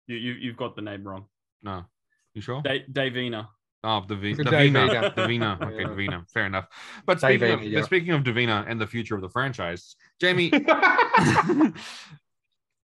[0.07, 1.27] You you you've got the name wrong.
[1.62, 1.85] No,
[2.33, 2.62] you sure?
[2.62, 3.49] Da- Davina.
[3.85, 5.14] Oh, Davi- Davina.
[5.14, 5.61] Davina.
[5.61, 5.88] Okay, Yeah.
[5.88, 6.31] Davina.
[6.31, 6.66] Fair enough.
[7.05, 7.79] But speaking of, Davina, yeah.
[7.81, 10.51] but speaking of Davina and the future of the franchise, Jamie,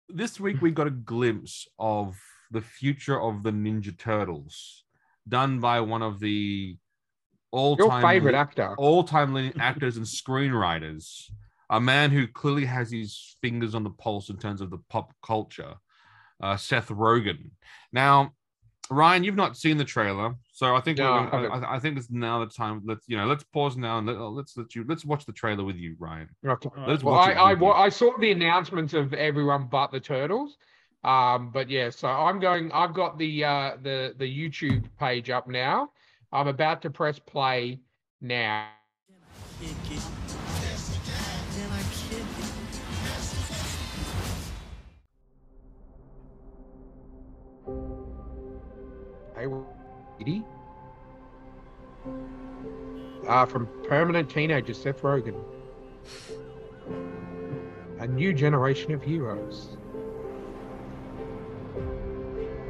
[0.09, 2.19] this week we got a glimpse of
[2.51, 4.85] the future of the Ninja Turtles,
[5.29, 6.77] done by one of the
[7.51, 8.75] all-time favorite actor.
[8.79, 11.31] all-time leading actors and screenwriters,
[11.71, 15.13] a man who clearly has his fingers on the pulse in terms of the pop
[15.23, 15.75] culture,
[16.43, 17.51] uh, Seth Rogen.
[17.93, 18.33] Now,
[18.91, 21.65] Ryan, you've not seen the trailer, so I think No, we're I gonna- haven't.
[21.65, 22.83] I, I think it's now the time.
[22.85, 25.65] Let's you know, let's pause now and let, let's let you let's watch the trailer
[25.65, 26.29] with you, Ryan.
[26.47, 26.71] Okay.
[26.87, 27.65] Let's Well, watch I, I, with you.
[27.67, 30.57] well, I saw the announcements of everyone but the turtles.
[31.05, 32.73] Um, but yeah, so I'm going.
[32.73, 35.91] I've got the uh, the the YouTube page up now.
[36.33, 37.81] I'm about to press play
[38.21, 38.69] now.
[49.39, 49.47] Hey,
[50.19, 50.45] lady.
[53.29, 55.41] Uh, from permanent teenager Seth Rogen.
[58.01, 59.77] A new generation of heroes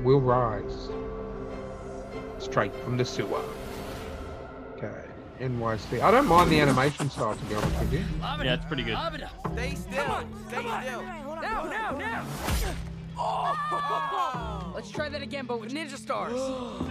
[0.03, 0.91] will rise
[2.39, 3.43] straight from the sewer.
[4.77, 5.05] Okay,
[5.41, 6.03] NYC.
[6.03, 8.05] I don't mind the animation style, to be honest with you.
[8.21, 8.99] Yeah, it's pretty good.
[9.55, 10.21] Stay still.
[10.49, 11.03] Stay still.
[11.03, 12.27] Now, now,
[13.17, 14.58] now!
[14.79, 16.39] Let's try that again, but with ninja stars.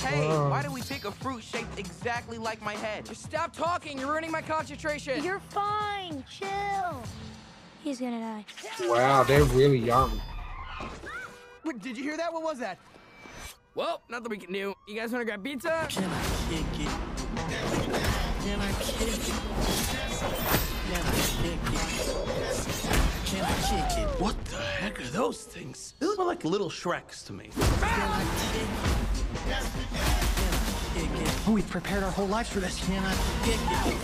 [0.00, 0.50] Hey, Whoa.
[0.50, 3.06] why did we pick a fruit shaped exactly like my head?
[3.06, 3.98] Just stop talking.
[3.98, 5.24] You're ruining my concentration.
[5.24, 6.22] You're fine.
[6.30, 7.02] Chill.
[7.82, 8.44] He's gonna die.
[8.86, 10.20] Wow, they're really young.
[11.64, 12.32] Wait, did you hear that?
[12.32, 12.78] What was that?
[13.74, 14.74] Well, nothing we can do.
[14.86, 15.86] You guys want to grab pizza?
[15.88, 16.88] Can I kick it?
[18.44, 19.32] Can I kick it?
[20.92, 22.45] Can I kick it?
[23.26, 24.08] Can I kick it?
[24.20, 25.94] What the heck are those things?
[25.98, 27.50] They look more like little Shreks to me.
[31.48, 32.78] Oh, we've prepared our whole lives for this.
[32.86, 33.14] Can I
[33.44, 33.96] kick it?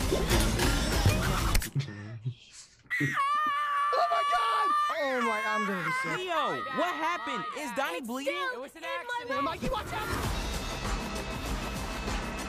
[3.94, 4.68] Oh my god!
[4.90, 6.18] Oh my, I'm gonna be sick.
[6.18, 7.44] Leo, what happened?
[7.58, 8.34] Is Donnie bleeding?
[8.52, 9.44] It was an accident.
[9.44, 10.08] Mikey, watch out!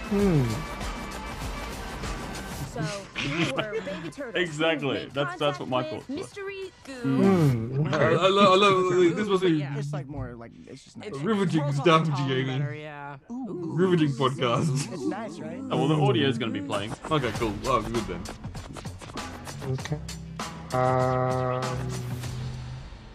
[0.10, 0.93] Hmm.
[2.74, 2.82] So
[3.24, 4.36] you were baby turtles.
[4.44, 5.10] Exactly.
[5.14, 6.16] That's- that's what my contact thoughts were.
[6.16, 6.94] with Mystery goo.
[7.04, 8.06] Hmm, I, okay.
[8.26, 11.12] I love, I love this was a Yeah, it's like more like it's just nice.
[11.18, 12.58] riveting rolls off the stuff, Jamie.
[12.58, 13.18] better, yeah.
[13.30, 14.92] riveting podcast.
[14.92, 15.62] It's nice, right?
[15.70, 16.92] Oh, well, the audio is going to be playing.
[17.12, 17.54] Okay, cool.
[17.66, 18.24] Oh, good then.
[19.70, 20.00] Okay.
[20.74, 21.88] Um,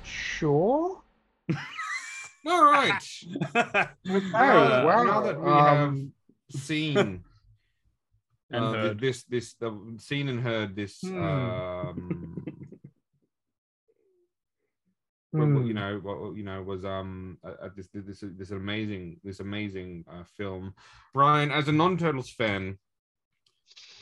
[0.04, 1.02] sure.
[2.46, 2.92] All right.
[3.56, 4.30] Okay.
[4.32, 5.02] Now- wow.
[5.02, 6.12] Now that we Um,
[6.52, 7.24] have seen
[8.50, 9.00] And uh, heard.
[9.00, 11.22] this, this, the seen and heard this, Hmm.
[11.22, 12.44] um,
[15.32, 15.66] well, well, hmm.
[15.66, 20.04] you know, what you know was um uh, uh, this this this amazing this amazing
[20.10, 20.74] uh, film.
[21.14, 22.78] Ryan, as a non-turtles fan,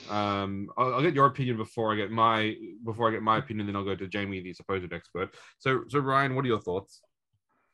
[0.08, 3.66] um, I'll, I'll get your opinion before I get my before I get my opinion.
[3.66, 5.34] Then I'll go to Jamie, the supposed expert.
[5.58, 7.00] So, so Ryan, what are your thoughts?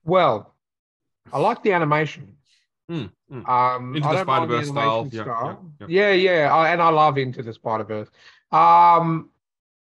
[0.05, 0.55] Well,
[1.33, 2.37] I like the animation.
[2.91, 3.49] Mm, mm.
[3.49, 5.09] Um, Into I the the Spider-Verse style.
[5.11, 5.73] Yeah, style.
[5.81, 8.09] yeah, yeah, yeah, I, and I love Into the Spider Verse.
[8.51, 9.31] Um,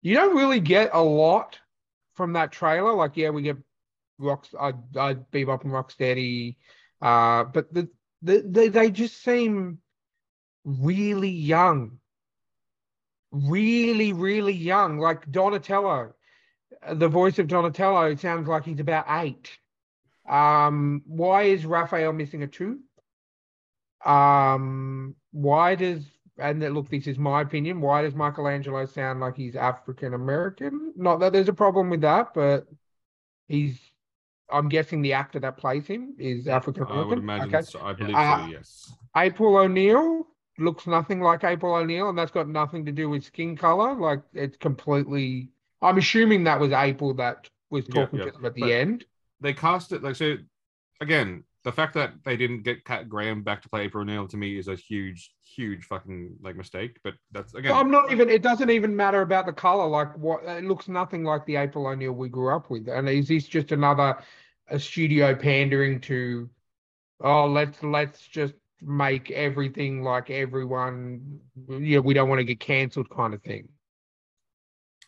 [0.02, 1.58] you don't really get a lot
[2.14, 2.92] from that trailer.
[2.92, 3.56] Like, yeah, we get
[4.18, 4.54] rocks.
[4.58, 6.56] I, I Bebop and Rocksteady,
[7.02, 7.88] uh, but the,
[8.22, 9.78] the they they just seem
[10.64, 11.98] really young,
[13.32, 14.98] really, really young.
[14.98, 16.14] Like Donatello,
[16.86, 19.50] uh, the voice of Donatello sounds like he's about eight.
[20.28, 22.80] Um, why is Raphael missing a tooth?
[24.04, 26.04] Um, why does
[26.38, 27.80] and look, this is my opinion.
[27.80, 30.92] Why does Michelangelo sound like he's African American?
[30.96, 32.66] Not that there's a problem with that, but
[33.48, 33.78] he's.
[34.50, 37.04] I'm guessing the actor that plays him is African American.
[37.04, 37.54] I would imagine.
[37.54, 37.64] Okay.
[37.64, 38.52] So, I believe Uh, so.
[38.52, 38.92] Yes.
[39.16, 40.26] April O'Neil
[40.58, 43.94] looks nothing like April O'Neil, and that's got nothing to do with skin color.
[43.94, 45.50] Like it's completely.
[45.80, 48.24] I'm assuming that was April that was Yeah, talking yeah.
[48.26, 49.04] to them at the But- end.
[49.44, 50.36] They cast it like so
[51.00, 54.36] again the fact that they didn't get Kat Graham back to play April O'Neil to
[54.36, 58.28] me is a huge huge fucking like mistake but that's again I'm not even.
[58.28, 59.86] It doesn't even matter about the color.
[59.86, 60.44] Like what?
[60.44, 62.88] It looks nothing like the April O'Neil we grew up with.
[62.88, 64.18] And is this just another
[64.68, 66.48] a studio pandering to?
[67.20, 71.40] Oh, let's let's just make everything like everyone.
[71.68, 73.68] You know, we don't want to get cancelled, kind of thing.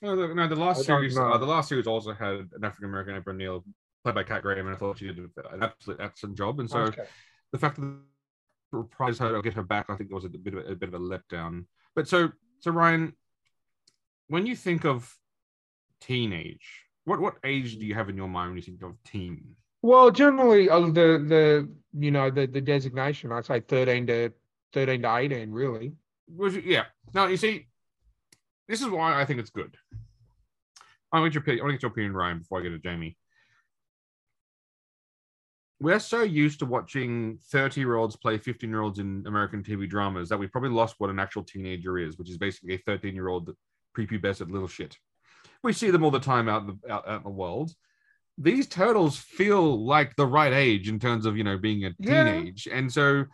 [0.01, 3.17] no, the, no, the last series uh, the last series also had an African American
[3.17, 3.65] April O'Neil
[4.07, 6.79] played by Kat Graham and I thought she did an absolute excellent job and so
[6.79, 7.05] Okay.
[7.53, 10.55] the fact that the reprise her get her back I think it was a bit
[10.55, 11.65] of a, a bit of a letdown
[11.97, 12.31] but so
[12.61, 13.15] so Ryan
[14.29, 15.13] when you think of
[16.01, 19.57] teenage what what age do you have in your mind when you think of teen
[19.83, 21.45] Well, generally, uh, the the
[22.05, 24.31] you know the the designation I'd say thirteen to
[24.73, 25.95] thirteen to eighteen, really.
[26.29, 26.87] Was it- yeah.
[27.15, 27.69] Now you see,
[28.69, 29.77] this is why I think it's good.
[31.13, 31.61] I want your opinion.
[31.61, 33.17] I want to get your opinion, Ryan, before I get to Jamie.
[35.79, 39.89] We're so used to watching 30 year olds play 15 year olds in American TV
[39.89, 43.15] dramas that we probably lost what an actual teenager is, which is basically a 13
[43.15, 43.55] year old
[43.97, 44.97] prepubescent little shit.
[45.63, 47.75] We see them all the time out in the, out, out in the world.
[48.39, 52.25] These turtles feel like the right age in terms of you know being a Yeah.
[52.25, 53.25] teenage, and so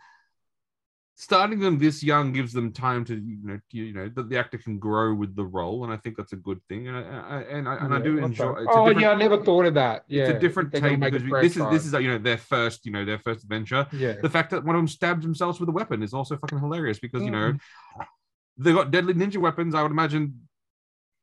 [1.15, 4.37] starting them this young gives them time to you know to, you know that the
[4.37, 6.87] actor can grow with the role, and I think that's a good thing.
[6.87, 8.53] And I, I and I, and I do enjoy.
[8.63, 10.05] It's Oh yeah, I never thought of that.
[10.07, 12.85] Yeah, It's a different take because a this is this is you know their first
[12.85, 13.85] you know their first adventure.
[13.93, 14.13] yeah.
[14.21, 16.99] The fact that one of them stabbed themselves with a weapon is also fucking hilarious
[16.99, 17.59] because you know Mm.
[18.57, 19.75] they got deadly ninja weapons.
[19.75, 20.47] I would imagine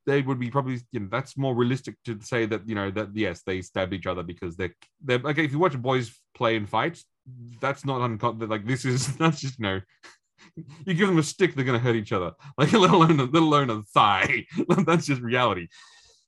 [0.07, 3.09] they would be probably you know that's more realistic to say that you know that
[3.15, 6.69] yes they stabbed each other because they're they're okay if you watch boys play and
[6.69, 7.03] fight
[7.61, 9.81] that's not uncommon like this is that's just you know
[10.87, 13.71] you give them a stick they're gonna hurt each other like let alone let alone
[13.71, 14.45] a thigh
[14.87, 15.69] that's just reality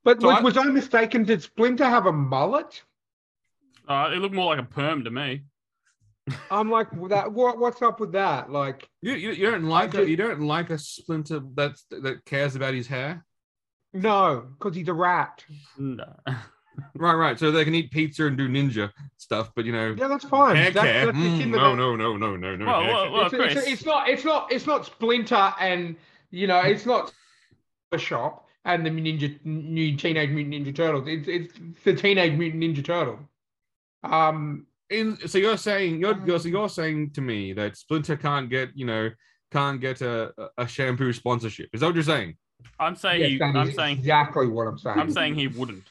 [0.05, 1.25] But So was, I- was I mistaken?
[1.25, 2.83] Did Splinter have a mullet?
[3.89, 5.43] Uh, it looked more like a perm to me.
[6.51, 8.49] I'm like, well, that what what's up with that?
[8.51, 12.55] Like, you, you, you don't like a, you don't like a splinter that's that cares
[12.55, 13.25] about his hair
[13.93, 15.45] no, because he's a rat.
[15.79, 16.15] No.
[16.95, 20.09] Right right so they can eat pizza and do ninja stuff but you know Yeah,
[20.09, 20.57] that's fine.
[20.57, 23.35] hair That's- care that's Mm, no no no no no no Well, well, well, it's,
[23.35, 23.67] it's, Chris.
[23.67, 25.97] it's not it's not it's not Splinter and
[26.31, 27.13] you know it's not
[27.91, 31.07] the shop and the ninja new Teenage Mutant Ninja Turtles.
[31.09, 31.55] It's it's
[31.85, 33.19] the Teenage Mutant Ninja Turtle.
[34.05, 38.49] Um, in so you're saying you're, you're so you're saying to me that Splinter can't
[38.51, 39.11] get you know
[39.51, 41.71] can't get a a shampoo sponsorship.
[41.73, 42.37] Is that what you're saying?
[42.79, 44.99] I'm saying Yes, he, I'm saying exactly what I'm saying.
[44.99, 45.83] I'm saying he wouldn't.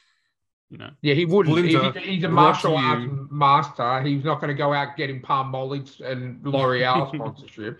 [0.72, 0.90] You know.
[1.02, 1.54] Yeah, he wouldn't.
[1.58, 4.00] He- Splinter, he- he's a martial arts master.
[4.00, 7.78] He's not going to go out getting Palm Mollies and L'Oreal sponsorship.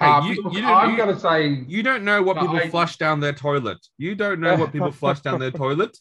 [0.00, 2.42] Hey, Um, you- look, you don't- I'm going to say You don't know what No,
[2.42, 3.78] people I- flush down their toilet.
[3.98, 5.96] You don't know what people flush down their toilet.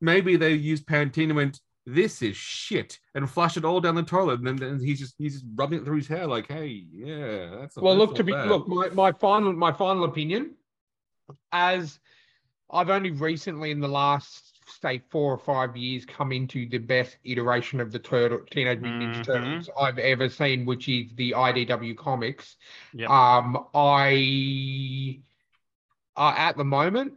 [0.00, 4.04] Maybe they use Pantene and went, "This is shit," and flush it all down the
[4.04, 4.38] toilet.
[4.38, 7.56] And then, then he's just he's just rubbing it through his hair, like, "Hey, yeah,
[7.58, 10.54] that's well, that's look not to be bad." look my, my final my final opinion,
[11.50, 11.98] as
[12.70, 17.16] I've only recently in the last say four or five years come into the best
[17.24, 19.24] iteration of the turtle Teenage Mutant Ninja Mhm.
[19.24, 22.56] Turtles I've ever seen, which is the IDW comics.
[22.92, 23.08] Yep.
[23.10, 25.20] Um, I
[26.16, 27.14] uh, at the moment,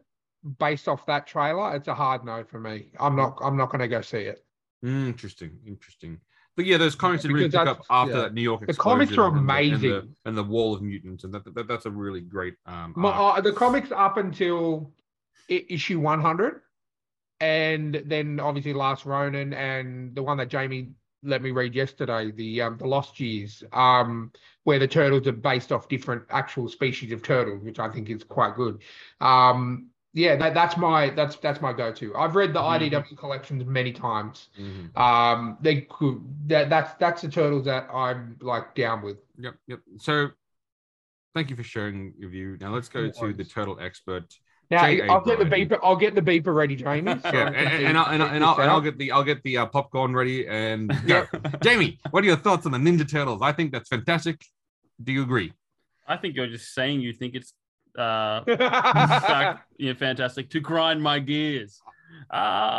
[0.60, 2.92] based off that trailer, it's a hard no for me.
[3.00, 4.44] I'm not I'm not going to go see it.
[4.84, 6.20] Interesting, interesting.
[6.56, 8.22] But yeah, those comics did really pick up after yeah.
[8.24, 8.66] that New York.
[8.68, 10.16] The comics are explosion and the- and the- amazing.
[10.26, 12.56] and the, Wall of Mutants, and that, that that's a really great.
[12.66, 14.92] Um, My, uh, the comics up until
[15.48, 16.62] issue 100,
[17.40, 20.92] and then obviously Last Ronin and the one that Jamie
[21.24, 24.32] let me read yesterday, the um, the Lost Years, um,
[24.64, 28.24] where the turtles are based off different actual species of turtles, which I think is
[28.24, 28.82] quite good.
[29.20, 32.16] Um, yeah, that, that's my that's that's my go-to.
[32.16, 32.82] I've read the Mhm.
[32.82, 34.50] IDW collections many times.
[34.60, 34.98] Mhm.
[34.98, 39.18] Um, they could that that's that's the turtles that I'm like down with.
[39.38, 39.80] Yep, yep.
[39.98, 40.30] So,
[41.36, 42.58] thank you for sharing your view.
[42.60, 44.34] Now let's go No to the turtle expert.
[44.72, 45.08] Now J.A.
[45.08, 45.80] I'll get the beeper.
[45.82, 47.20] I'll get the beeper ready, Jamie.
[47.22, 49.24] so Yeah, and, and, and I'll, and, I'll, and, I'll, and I'll get the I'll
[49.24, 51.26] get the uh, popcorn ready and go.
[51.64, 53.42] Jamie, what are your thoughts on the Ninja Turtles?
[53.42, 54.46] I think that's fantastic.
[55.02, 55.54] Do you agree?
[56.08, 57.54] I think you're just saying you think it's
[57.98, 61.82] uh fact, yeah, fantastic to grind my gears.
[62.32, 62.36] Uh,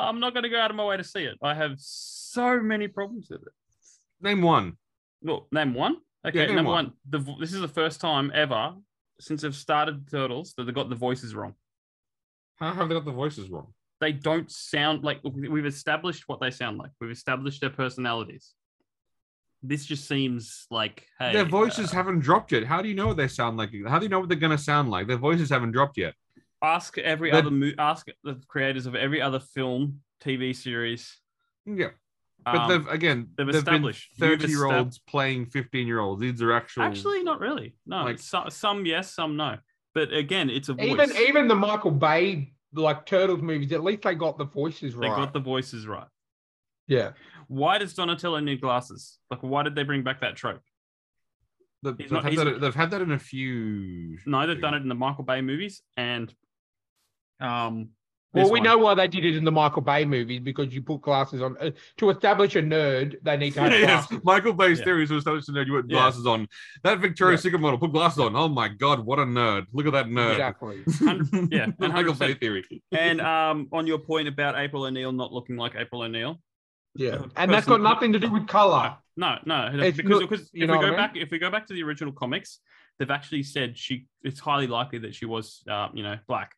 [0.08, 1.36] I'm not going to go out of my way to see it.
[1.42, 3.52] I have so many problems with it.
[4.20, 4.76] Name one.
[5.22, 5.96] Well, name one.
[6.26, 6.84] Okay, Yeah, name number one.
[6.86, 6.92] one.
[7.24, 8.74] The this is the first time ever
[9.18, 11.54] since they've started Turtles that they got the voices wrong.
[12.60, 13.72] How have they got the voices wrong?
[14.00, 16.90] They don't sound like we've established what they sound like.
[17.00, 18.52] We've established their personalities.
[19.62, 22.64] This just seems like hey, Their voices uh, haven't dropped yet.
[22.64, 23.70] How do you know what they sound like?
[23.86, 25.06] How do you know what they're going to sound like?
[25.06, 26.14] Their voices haven't dropped yet.
[26.62, 31.18] ask every They- other mo- ask the creators of every other film, TV series.
[31.66, 31.90] Yeah,
[32.44, 34.18] but Um, they've again they've they've established.
[34.18, 36.20] been thirty year olds playing fifteen year olds.
[36.22, 36.82] These are actual.
[36.84, 37.76] Actually, not really.
[37.86, 39.58] No, Like- some, some yes, some no.
[39.94, 40.86] But again, it's a voice.
[40.86, 45.10] even even the Michael Bay like Turtles movies, at least they got the voices right.
[45.10, 46.06] they got the voices right.
[46.86, 47.12] yeah.
[47.48, 49.18] Why does Donatello need glasses?
[49.28, 50.60] Like, why did they bring back that trope?
[51.82, 54.18] they've, they've not- had that, they've had that in a few.
[54.26, 56.32] No, they've done it in the Michael Bay movies, and
[57.40, 57.90] um.
[58.32, 58.62] Well, we one.
[58.62, 61.56] know why they did it in the Michael Bay movies because you put glasses on
[61.60, 63.16] uh, to establish a nerd.
[63.22, 64.24] They need to have yes, glasses.
[64.24, 64.84] Michael Bay's Yeah.
[64.84, 65.66] theory is to establish the nerd.
[65.66, 65.96] You put Yeah.
[65.98, 66.46] glasses on.
[66.84, 67.48] That Victoria's Yeah.
[67.48, 68.36] Secret model put glasses on.
[68.36, 69.66] Oh my god, what a nerd!
[69.72, 70.32] Look at that nerd.
[70.32, 70.82] Exactly.
[71.50, 72.64] Yeah, the and Michael Bay theory.
[72.92, 76.40] And um, on your point about April O'Neil not looking like April O'Neil,
[76.94, 78.96] Yeah, Uh, and that's got nothing to do with color.
[79.16, 80.96] No, no, It's because, not- because you if know we what go I mean?
[80.98, 82.60] back, if we go back to the original comics,
[82.98, 84.06] they've actually said she.
[84.22, 86.54] It's highly likely that she was, uh, you know, black.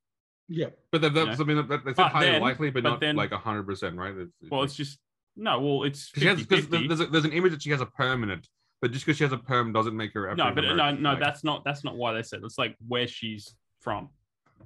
[0.55, 1.44] Yeah, But they've, You that's, know.
[1.44, 3.64] I mean, that- they said But highly then- likely, but, but not then- like hundred
[3.64, 4.14] percent, right?
[4.16, 4.98] It's, it's Well, like- it's just
[5.36, 5.61] no.
[5.61, 8.48] Well, it's She has because there's, a, there's an image that she has a permanent,
[8.82, 11.20] but just because she has a perm doesn't make her no, but no, no, like-
[11.20, 12.40] that's not that's not why they said.
[12.40, 12.44] it.
[12.44, 14.11] It's like where she's from,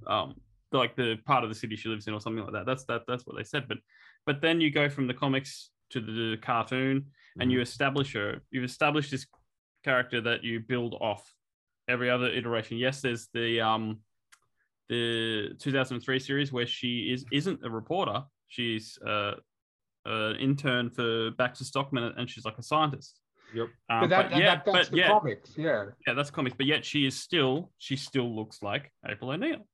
[0.07, 0.34] um,
[0.72, 2.66] like the part of the city she lives in or something like that.
[2.66, 3.68] That's that that's what they said.
[3.68, 3.78] But
[4.26, 7.07] but then you go from the comics to the cartoon,
[7.39, 7.51] and Mm-hmm.
[7.51, 8.41] you establish her.
[8.51, 9.26] You've established this
[9.84, 11.32] character that you build off
[11.87, 12.76] every other iteration.
[12.76, 14.01] Yes, there's the um
[14.89, 18.22] the 2003 series where she is isn't a reporter.
[18.49, 19.32] She's uh,
[20.05, 23.18] an intern for Baxter Stockman, and she's like a scientist.
[23.55, 23.68] Yep.
[23.91, 25.51] Um, but that, that, yeah, that- that's but the yeah, comics.
[25.57, 26.57] Yeah, yeah, that's comics.
[26.57, 29.66] But yet she is still she still looks like April O'Neil.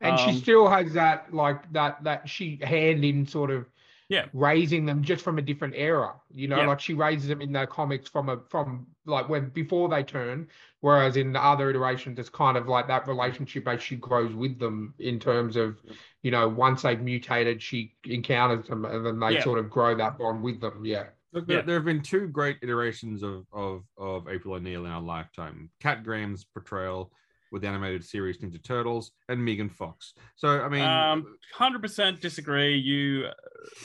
[0.00, 3.66] and she Um, still has that like that that she hand in sort of
[4.08, 4.26] Yeah.
[4.32, 6.14] raising them just from a different era.
[6.30, 6.66] You know, Yeah.
[6.66, 10.48] like she raises them in the comics from a from like when before they turn,
[10.80, 14.58] whereas in the other iterations it's kind of like that relationship as she grows with
[14.58, 15.80] them in terms of,
[16.22, 19.42] you know, once they've mutated, she encounters them and then they Yeah.
[19.42, 20.84] sort of grow that bond with them.
[20.86, 21.08] Yeah.
[21.32, 21.62] Look, there, Yeah.
[21.62, 25.70] there have been two great iterations of, of, of April O'Neil in our lifetime.
[25.80, 27.12] Kat Graham's portrayal
[27.50, 30.14] with the animated series Ninja Turtles and Megan Fox.
[30.36, 32.76] So, I mean, Um, hundred percent disagree.
[32.76, 33.34] You uh,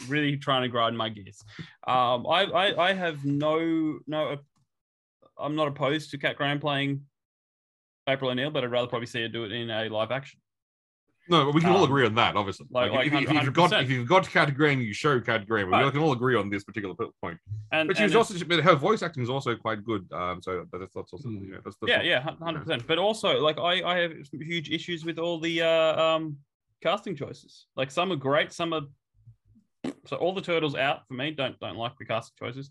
[0.07, 1.43] really trying to grind my gears.
[1.87, 4.37] Um, I, I, I have no, no.
[5.37, 7.01] I'm not opposed to Kat Graham playing
[8.07, 10.39] April O'Neil, but I'd rather probably see her do it in a live action.
[11.29, 12.67] No, but we can all Um, agree on that, obviously.
[12.69, 13.83] like- Like, like if, if you've got 100%.
[13.83, 15.71] if you've got Kat Graham, you show Kat Graham.
[15.71, 17.39] We can all agree on this particular point.
[17.71, 20.05] And, But she and was also, but her voice acting is also quite good.
[20.11, 22.85] Um, so that's, that's also you know, that's, that's yeah, not- yeah, hundred percent.
[22.87, 26.37] But also, like, I I have huge issues with all the uh, um
[26.81, 27.67] casting choices.
[27.77, 28.81] Like, some are great, some are.
[30.07, 31.31] So all the turtles out for me.
[31.31, 32.69] Don't don't like the casting choices.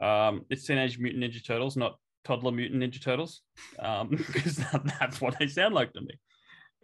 [0.00, 3.42] Um, it's Teenage Mutant Ninja Turtles, not Toddler Mutant Ninja Turtles,
[3.78, 6.18] um, because that, that's what they sound like to me.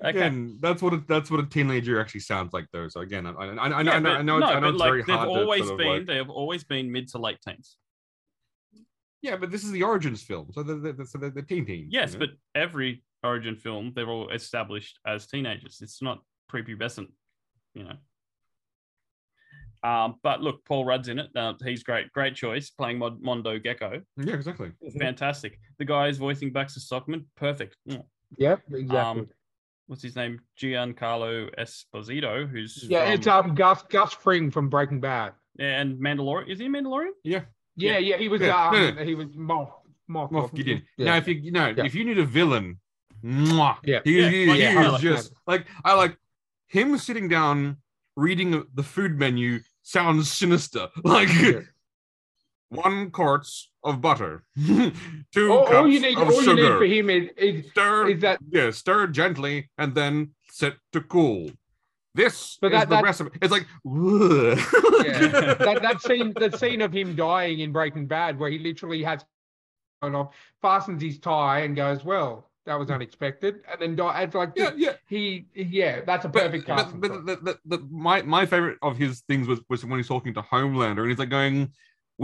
[0.02, 0.10] Okay.
[0.10, 2.88] Again, that's what a, that's what a teenager actually sounds like, though.
[2.88, 4.46] So again, I, I, I, I, Yeah, know, I know, but I know, it's, no,
[4.46, 5.28] I know but, it's like, very they've hard.
[5.28, 7.76] always to sort of, been like- they have always been mid to late teens.
[9.20, 11.88] yeah, but this is the origins film, so the the, so the, the teen teen.
[11.90, 12.26] Yes, you know?
[12.26, 15.80] but every origin film they're all established as teenagers.
[15.82, 17.08] It's not prepubescent,
[17.74, 17.96] you know.
[19.82, 21.28] Um, but look, Paul Rudd's in it.
[21.34, 24.02] Uh, he's great, great choice playing Mod- Mondo Gecko.
[24.18, 24.72] yeah, exactly.
[24.98, 25.58] Fantastic.
[25.78, 27.26] The guy is voicing Baxter Stockman.
[27.36, 27.76] Perfect.
[27.88, 28.04] Mm.
[28.36, 28.98] Yep, exactly.
[28.98, 29.28] Um,
[29.90, 30.40] what's his name?
[30.56, 35.32] Giancarlo Esposito, who's yeah, from- it's um Gus Gus Fring from Breaking Bad.
[35.58, 36.48] yeah, and Mandalorian.
[36.48, 37.10] Is he a Mandalorian?
[37.24, 37.40] Yeah,
[37.76, 37.98] Yeah.
[37.98, 39.04] yeah, he was Yeah, um no, no.
[39.04, 39.72] he was Moff
[40.08, 40.82] Moff, Moff Gideon.
[40.96, 41.06] Yeah.
[41.06, 41.84] Now, if you you know Yeah.
[41.84, 42.78] if you need a villain,
[43.24, 44.00] mwah, Yeah.
[44.04, 46.16] he, Yeah, he, like, he yeah, is just like I like
[46.68, 47.78] him sitting down
[48.16, 50.88] reading the food menu sounds sinister.
[51.04, 51.60] Like Yeah.
[52.70, 56.84] One quarts of butter, two all, cups all you need, of all you need for
[56.84, 61.50] him is, is stir, is that yeah, stir gently and then set to cool.
[62.14, 63.38] This But is that- the that- recipe.
[63.42, 68.50] It's like, yeah, that, that scene that scene of him dying in Breaking Bad where
[68.50, 69.24] he literally has
[70.02, 73.60] off, fastens his tie and goes, Well, that was unexpected.
[73.70, 74.92] And then die it's like yeah, yeah.
[75.08, 77.20] he yeah, that's a But, perfect but, but choice.
[77.26, 80.42] the, the, the, my my favorite of his things was, was when he's talking to
[80.42, 81.72] Homelander and he's like going,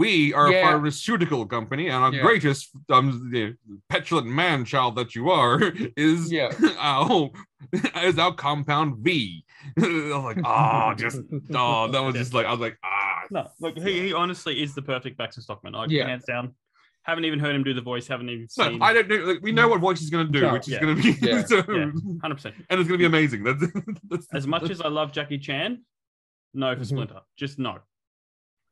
[0.03, 0.59] "We are Yeah.
[0.59, 2.21] a pharmaceutical company, and our Yeah.
[2.27, 3.05] greatest um,
[3.89, 5.59] petulant man child that you are
[6.09, 6.49] is Yeah.
[6.79, 7.29] our
[8.09, 9.43] is our compound V."
[9.77, 11.19] I was like, "Oh, just
[11.53, 14.75] oh, that was just like I was like, ah, No, look, he, he honestly is
[14.75, 15.73] the perfect Baxter Stockman.
[15.75, 16.07] I Yeah.
[16.07, 16.53] hands down.
[17.03, 18.05] Haven't even heard him do the voice.
[18.07, 18.81] Haven't even no, seen.
[18.81, 19.15] I don't know.
[19.29, 20.81] Like, we know what voice he's gonna do, No, which is yeah.
[20.81, 21.41] gonna be Yeah.
[21.45, 21.89] so, Yeah.
[22.21, 22.55] Hundred percent.
[22.69, 23.43] and it's gonna be amazing.
[23.43, 23.63] That's,
[24.09, 25.83] that's As much as I love Jackie Chan,
[26.53, 26.85] no for Mhm.
[26.85, 27.21] Splinter.
[27.37, 27.79] Just no.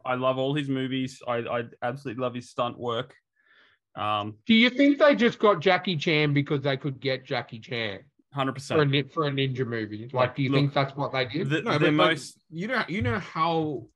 [0.05, 1.21] I love all his movies.
[1.27, 3.15] I, I absolutely love his stunt work.
[3.95, 7.99] Um, Do you think they just got Jackie Chan because they could get Jackie Chan
[8.33, 10.09] Hundred percent for a ninja movie?
[10.11, 11.49] Like, do you Look, think that's what they did?
[11.49, 13.87] The, No, the but, like, most you know, you know how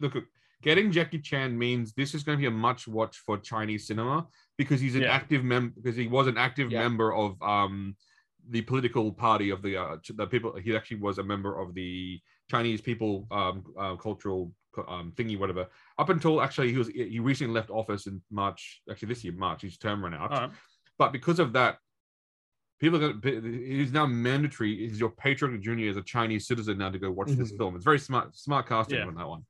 [0.00, 0.16] look
[0.62, 4.26] getting Jackie Chan means this is going to be a much watch for Chinese cinema
[4.58, 5.12] because he's an Yeah.
[5.12, 6.80] active member because he was an active Yeah.
[6.80, 7.96] member of um
[8.50, 12.20] the political party of the uh, the people he actually was a member of the
[12.50, 14.52] Chinese people um uh, cultural co-
[14.88, 15.66] um thingy whatever
[15.98, 19.62] up until actually he was he recently left office in March actually this year March
[19.62, 20.50] his term ran out all right.
[20.98, 21.78] but because of that,
[22.80, 23.28] people are going to.
[23.38, 24.84] It is now mandatory.
[24.84, 27.58] It is your patriotic junior as a Chinese citizen now to go watch this Mhm.
[27.58, 27.76] film.
[27.76, 29.06] It's very smart, smart casting Yeah.
[29.06, 29.42] on that one.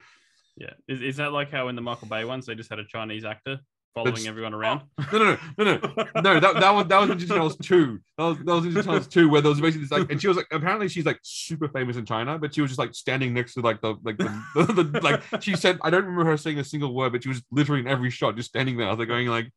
[0.56, 0.74] Yeah.
[0.86, 3.24] Is, is that like how in the Michael Bay ones they just had a Chinese
[3.24, 3.58] actor
[3.94, 4.82] following That's- everyone around?
[5.12, 5.24] No, no,
[5.58, 6.40] no, no, no, no.
[6.40, 8.00] That that was that was Ninja Turtles two.
[8.18, 10.28] That was that was Ninja Turtles two, where there was basically this like, and she
[10.28, 13.32] was like, apparently she's like super famous in China, but she was just like standing
[13.32, 16.36] next to like the like the, the, the like she said, I don't remember her
[16.36, 18.88] saying a single word, but she was literally in every shot, just standing there.
[18.88, 19.50] I was like going like,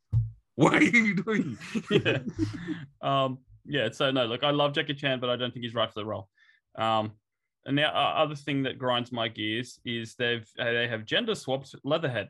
[0.55, 1.57] what are you doing?
[1.91, 2.19] yeah.
[3.01, 3.89] Um, yeah.
[3.91, 6.05] So no, look, I love Jackie Chan, but I don't think he's right for the
[6.05, 6.29] role.
[6.77, 7.11] Um,
[7.65, 11.35] and the o- other thing that grinds my gears is they've uh, they have gender
[11.35, 12.29] swapped Leatherhead.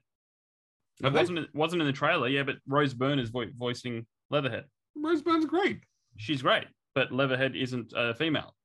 [1.03, 4.65] It wasn't wasn't in the trailer, yeah, but Rose Byrne is vo- voicing Leatherhead.
[4.95, 5.81] Rose Byrne's great.
[6.17, 8.55] She's great, but Leatherhead isn't a female.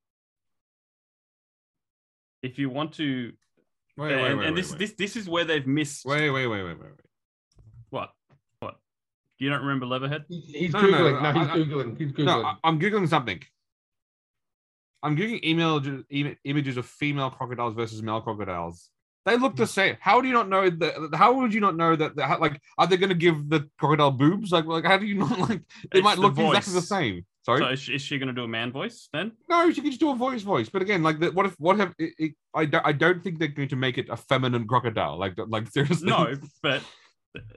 [2.42, 3.32] If you want to,
[3.96, 4.78] Wait, and, wait, wait, and wait, this wait.
[4.78, 6.04] this this is where they've missed.
[6.06, 6.90] wait, wait, wait, wait, wait, wait.
[7.90, 8.10] What?
[8.60, 8.76] What?
[9.38, 10.24] Do you don't remember Leatherhead?
[10.28, 11.22] He's, he's No, no, no, googling.
[11.22, 11.98] No, he's I- googling.
[11.98, 12.24] He's googling.
[12.24, 13.42] No, I, I'm googling something.
[15.02, 18.88] I'm googling email im- images of female crocodiles versus male crocodiles.
[19.24, 19.96] They look the same.
[20.00, 21.10] How do you not know that?
[21.14, 22.16] How would you not know that?
[22.40, 24.50] like, are they going to give the crocodile boobs?
[24.50, 25.60] Like, like, how do you not like?
[25.92, 27.24] They It's might the look exactly the same.
[27.44, 29.32] Sorry, So is she, she going to do a man voice then?
[29.48, 30.68] no, she can just do a voice, voice.
[30.68, 31.92] But again, like, the, what if, what have?
[31.98, 35.18] It, it, I don't, I don't think they're going to make it a feminine crocodile.
[35.18, 36.08] Like, like seriously.
[36.08, 36.82] No, but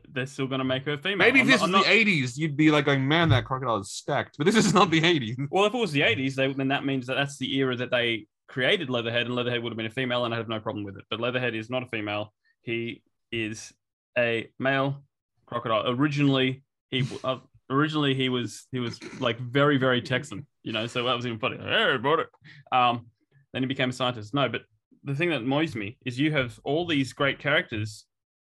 [0.10, 1.18] they're still going to make her female.
[1.18, 3.46] Maybe if I'm this not- was the not- '80s, you'd be like, going, "Man, that
[3.46, 5.36] crocodile is stacked." But this is not the '80s.
[5.52, 7.92] Well, if it was the 80s, they, then that means that that's the era that
[7.92, 10.84] they created Leatherhead, and Leatherhead would have been a female, and I have no problem
[10.84, 11.06] with it.
[11.10, 12.34] But Leatherhead is not a female.
[12.62, 13.74] He is
[14.18, 15.04] a male
[15.46, 15.84] crocodile.
[15.90, 17.38] Originally, he uh,
[17.70, 20.88] originally he was he was like very very Texan, you know.
[20.88, 21.58] So that was even funny.
[21.58, 22.28] Hey, bought it.
[22.72, 23.08] Um,
[23.54, 24.34] then he became a scientist.
[24.34, 24.62] No, but
[25.04, 28.06] the thing that annoys me is you have all these great characters,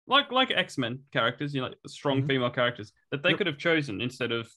[0.07, 2.27] like like X Men characters, you know, strong Mhm.
[2.27, 3.37] female characters that they Yep.
[3.37, 4.49] could have chosen instead of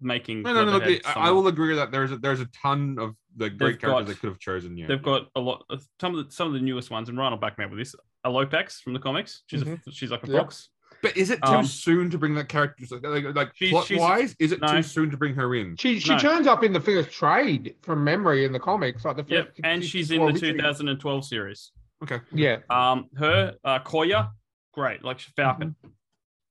[0.00, 0.42] making.
[0.42, 0.72] No, no, no.
[0.78, 3.72] what look, I, I will agree that there's a, there's a ton of the great
[3.74, 4.76] They've characters got- they could have chosen.
[4.76, 5.64] Yeah, They've got a lot.
[5.70, 7.70] Of, some of the some of the newest ones, and Ryan will back me up
[7.70, 7.94] with this.
[8.24, 9.42] Alopex from the comics.
[9.46, 10.42] She's a, she's like a Yep.
[10.42, 10.68] fox.
[11.02, 12.84] But is it too Um, soon to bring that character?
[13.02, 14.68] Like, like She's- plot she's- wise, is it no.
[14.68, 15.76] too soon to bring her in?
[15.76, 16.18] She she No.
[16.18, 19.32] turns up in the first trade from memory in the comics, like the first.
[19.32, 20.52] Yep, and six- she's in the world history.
[20.52, 21.72] 2012 series.
[22.02, 22.20] Okay.
[22.32, 24.30] Yeah, Um, her uh, Koya,
[24.72, 25.76] great, like Falcon.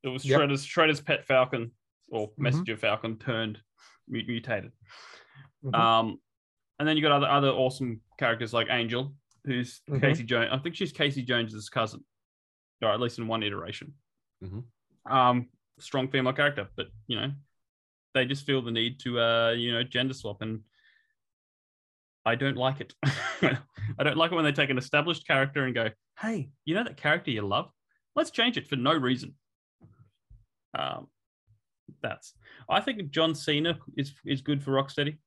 [0.04, 0.40] It was Yep.
[0.42, 1.72] Shredder's Shredder's pet Falcon
[2.10, 2.38] or Mhm.
[2.38, 3.62] Messenger Falcon turned
[4.08, 4.72] mu- mutated.
[5.64, 5.76] Mhm.
[5.76, 6.22] Um,
[6.80, 10.02] and then you got other other awesome characters like Angel, who's Mhm.
[10.02, 10.50] Casey Jones.
[10.52, 12.06] I think she's Casey Jones's cousin,
[12.82, 13.94] or at least in one iteration.
[14.44, 14.66] Mhm.
[15.06, 15.50] Um,
[15.80, 17.34] strong female character, but you know,
[18.14, 20.64] they just feel the need to uh, you know, gender swap, and
[22.26, 22.94] I don't like it.
[24.00, 26.84] I don't like it when they take an established character and go, "Hey, you know
[26.84, 27.72] that character you love?
[28.16, 29.38] Let's change it for no reason."
[30.74, 31.08] Um,
[32.02, 32.34] that's.
[32.70, 35.18] I think John Cena is is good for Rocksteady.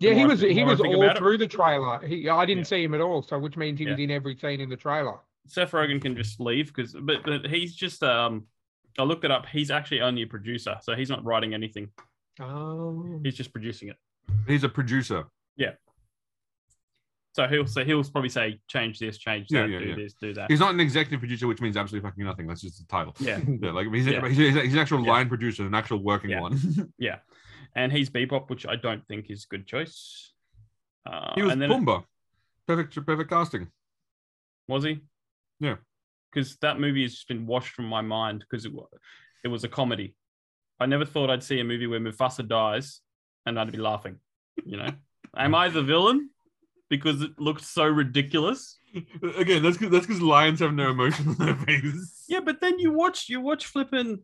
[0.00, 0.10] yeah.
[0.10, 2.04] He more I was think- he was all about it- through the trailer.
[2.06, 2.64] He I didn't Yeah.
[2.64, 5.18] see him at all, so which means he was in every scene in the trailer.
[5.46, 8.46] Seth Rogen can just leave because, but, but he's just um.
[8.98, 9.46] I looked it up.
[9.46, 11.90] He's actually only a producer, so he's not writing anything.
[12.40, 13.96] Oh, He's just producing it.
[14.46, 15.24] He's a producer.
[17.34, 19.94] So he'll say he'll probably say change this, change that, yeah, do yeah.
[19.96, 20.48] this, do that.
[20.48, 22.46] He's not an executive producer, which means absolutely fucking nothing.
[22.46, 23.12] That's just the title.
[23.18, 23.40] Yeah,
[23.72, 26.60] like he's, he's, he's an actual line producer, an actual working one.
[26.98, 27.16] yeah,
[27.74, 30.32] and he's Bebop, which I don't think is a good choice.
[31.04, 32.04] Uh, he was then it-
[32.66, 33.66] Perfect, perfect casting.
[34.68, 35.00] was he?
[35.60, 35.76] Yeah.
[36.32, 38.72] because that movie has just been washed from my mind because it
[39.44, 40.14] it was a comedy.
[40.80, 43.00] I never thought I'd see a movie where Mufasa dies
[43.44, 44.16] and I'd be laughing.
[44.64, 44.90] You know,
[45.36, 46.30] am I the villain?
[46.96, 48.78] Because it looked so ridiculous.
[49.36, 52.24] Again, that's 'cause- that's because lions have no emotion on their faces.
[52.28, 54.20] Yeah, but then you watch you watch flipping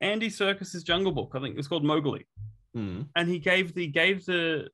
[0.00, 1.32] Andy Serkis's Jungle Book.
[1.34, 2.26] I think it's called Mowgli,
[2.74, 3.02] Hmm.
[3.14, 4.68] and he gave the gave the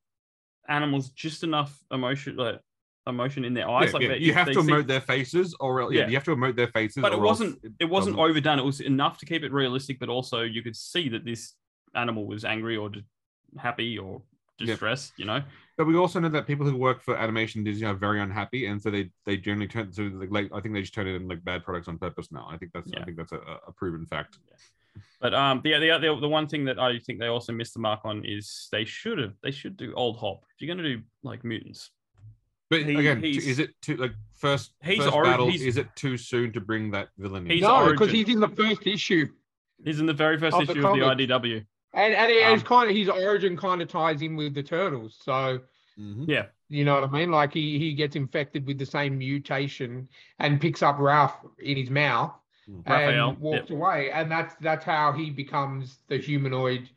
[0.68, 2.60] animals just enough emotion, like
[3.08, 3.88] emotion in their eyes.
[3.88, 4.14] Yeah, like yeah.
[4.14, 6.08] You have to see- emote their faces, or else, yeah, Yeah.
[6.08, 7.02] you have to emote their faces.
[7.02, 8.58] but it wasn't it wasn't doesn't- overdone.
[8.60, 11.54] It was enough to keep it realistic, but also you could see that this
[11.94, 12.90] animal was angry or
[13.58, 14.22] happy or
[14.68, 14.96] Yeah.
[15.16, 15.42] You know,
[15.76, 18.80] But we also know that people who work for animation Disney are very unhappy, and
[18.80, 21.28] so they they generally turn so like, like I think they just turn it in
[21.28, 22.46] like bad products on purpose now.
[22.50, 24.38] I think that's I think that's a, a proven fact.
[25.20, 27.80] but um, the, the the the one thing that I think they also missed the
[27.80, 30.40] mark on is they should have they should do old Hob.
[30.54, 31.90] If you're gonna do like mutants,
[32.68, 35.50] But He- again, is it too like first He's first already- battle?
[35.50, 37.52] he's- Is it too soon to bring that villain in?
[37.52, 39.26] He's no, because he's in the first issue,
[39.84, 41.26] he's in the very first Of the issue of the.
[41.26, 41.64] IDW.
[41.92, 44.62] And and it- it's Um, kind of his origin kind of ties in with the
[44.62, 45.18] turtles.
[45.22, 45.60] So
[45.98, 46.24] Mhm.
[46.26, 47.30] Yeah, you know what I mean?
[47.30, 51.90] Like he he gets infected with the same mutation and picks up Ralph in his
[51.90, 52.32] mouth
[52.86, 56.88] Raphael, and walks away, and that's that's how he becomes the humanoid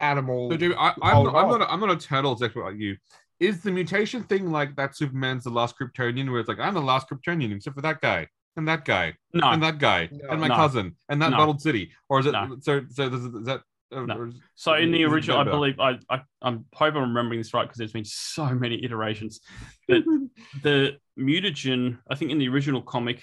[0.00, 0.50] animal.
[0.50, 1.60] So, Jamie, I, I'm, not, I'm not.
[1.62, 2.96] A, I'm not a turtles expert like you.
[3.40, 4.96] Is the mutation thing like that?
[4.96, 8.28] Superman's the last Kryptonian, where it's like I'm the last Kryptonian, except for that guy
[8.56, 10.28] and that guy no, and that guy No.
[10.30, 10.54] and my No.
[10.54, 11.38] cousin and that No.
[11.38, 12.32] bottled city, or is it?
[12.32, 12.56] No.
[12.60, 13.62] So, so is, is that?
[13.90, 14.16] No.
[14.16, 17.62] or So in the original, I believe I, I I'm hope I'm remembering this right
[17.62, 19.40] because there's been so many iterations.
[19.88, 20.04] But
[20.62, 23.22] the mutagen, I think in the original comic,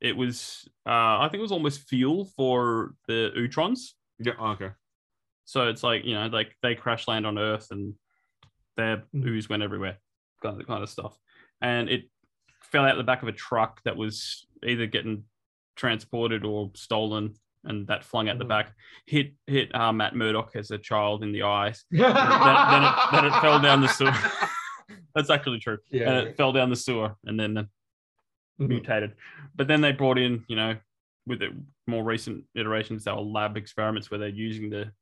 [0.00, 3.92] it was uh, I think it was almost fuel for the Utroms.
[4.18, 4.34] Yeah.
[4.38, 4.70] oh, okay.
[5.44, 7.94] So it's like you know like they crash land on Earth and
[8.76, 9.26] their Mhm.
[9.26, 9.98] ooze went everywhere,
[10.42, 11.18] kind of kind of stuff,
[11.60, 12.10] and it
[12.62, 15.24] fell out the back of a truck that was either getting
[15.76, 17.34] transported or stolen.
[17.66, 18.48] And that flung out the Mhm.
[18.48, 18.72] back,
[19.06, 23.24] hit hit uh, Matt Murdock as a child in the eyes, then, then, it, then
[23.26, 24.12] it fell down the sewer.
[25.14, 25.78] That's actually true.
[25.90, 26.10] Yeah.
[26.10, 27.62] And it fell down the sewer and then uh,
[28.60, 28.68] Mhm.
[28.68, 29.12] mutated.
[29.54, 30.76] But then they brought in, you know,
[31.26, 31.48] with the
[31.86, 34.92] more recent iterations, they were lab experiments where they're using the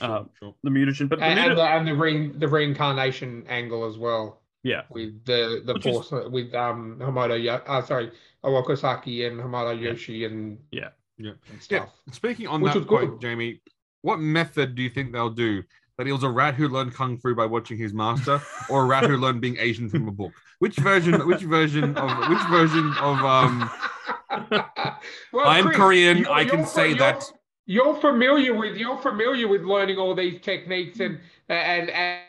[0.00, 0.54] uh, sure.
[0.62, 1.08] the mutagen.
[1.08, 5.24] But the and, and the, and the, re, the reincarnation angle as well yeah, with
[5.24, 8.10] the the Which is- force with um Hamato Yo- uh, sorry
[8.44, 9.88] Oroku Saki and Hamato Yeah.
[9.90, 10.90] Yoshi and Yeah.
[11.18, 11.32] Yeah.
[11.50, 11.86] and Yeah.
[12.12, 13.20] Speaking on Which that point, good.
[13.20, 13.60] Jamie,
[14.02, 15.62] what method do you think they'll do?
[15.96, 18.84] That he was a rat who learned kung fu by watching his master, or a
[18.84, 20.32] rat who learned being Asian from a book?
[20.58, 21.24] Which version?
[21.26, 22.28] Which version of?
[22.28, 23.18] Which version of?
[23.24, 23.70] Um,
[25.32, 26.18] Well, I'm Chris, Korean.
[26.18, 27.24] you're- I can you're- say you're- that.
[27.66, 32.20] you're familiar with you're familiar with learning all these techniques and and and,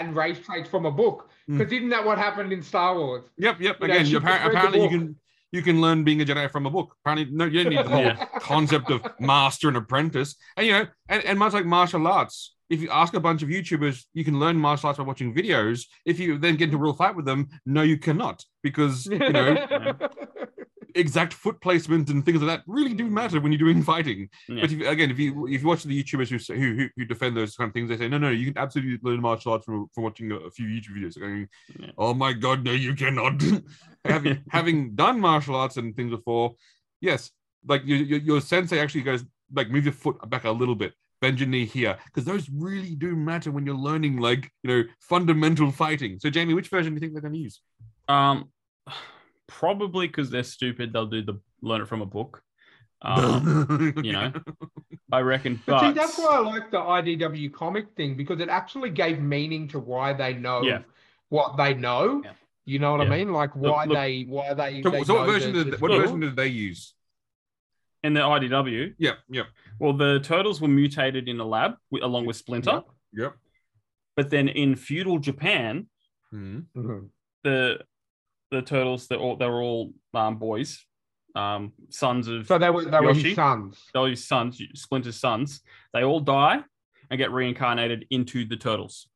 [0.00, 1.56] and race traits from a book Mm.
[1.58, 3.24] because isn't that what happened in Star Wars?
[3.38, 3.80] Yep, yep.
[3.80, 5.16] You know, Again, she you appar- just read the apparently you can
[5.52, 6.94] you can learn being a Jedi from a book.
[7.04, 8.26] Apparently, no, you don't need the whole Yeah.
[8.40, 10.36] concept of master and apprentice.
[10.56, 13.48] And you know, and, and much like martial arts, if you ask a bunch of
[13.48, 15.84] YouTubers, you can learn martial arts by watching videos.
[16.04, 19.18] If you then get into a real fight with them, no, you cannot, because you
[19.18, 19.56] know
[20.98, 24.28] exact foot placement and things like that really do matter when you're doing fighting.
[24.48, 24.60] Yeah.
[24.62, 27.36] But if, again, if you if you watch the YouTubers who, say- who who defend
[27.36, 29.88] those kind of things, they say no, no, you can absolutely learn martial arts from,
[29.94, 31.18] from watching a, a few YouTube videos.
[31.18, 31.90] Going, Yeah.
[31.96, 33.42] oh my god, no, you cannot.
[34.04, 36.54] having having done martial arts and things before,
[37.00, 37.30] yes,
[37.66, 39.24] like your your, your sensei actually goes
[39.54, 40.92] like move your foot back a little bit.
[41.20, 44.84] Bend your knee here because those really do matter when you're learning like you know
[45.00, 46.18] fundamental fighting.
[46.20, 47.60] So Jamie, which version do you think they're going to use?
[48.06, 48.50] Um,
[49.48, 52.42] probably because they're stupid, they'll do the learn it from a book.
[53.00, 54.32] Um, you know,
[55.12, 55.62] I reckon.
[55.64, 59.20] But But see, that's why I like the IDW comic thing because it actually gave
[59.20, 60.80] meaning to why they know Yeah.
[61.28, 62.22] what they know.
[62.24, 62.32] Yeah.
[62.64, 63.12] You know what Yeah.
[63.14, 63.32] I mean?
[63.32, 64.82] Like why look- they why they.
[64.82, 66.00] So, they so what version did the what skill.
[66.00, 66.94] version did they use?
[68.02, 69.46] in the IDW, Yep, yep,
[69.80, 72.82] well, the turtles were mutated in a lab wi- along with Splinter.
[73.12, 73.34] yep.
[74.16, 75.88] But then in feudal Japan,
[76.34, 76.66] Mhm.
[76.76, 77.08] Mhm.
[77.44, 77.80] the
[78.50, 80.84] the turtles They're all they were all um, boys,
[81.34, 83.28] um, sons of So they were they were Yoshi?
[83.28, 83.84] his sons.
[83.94, 85.60] those sons, Splinter's sons.
[85.92, 86.60] They all die
[87.10, 89.08] and get reincarnated into the turtles.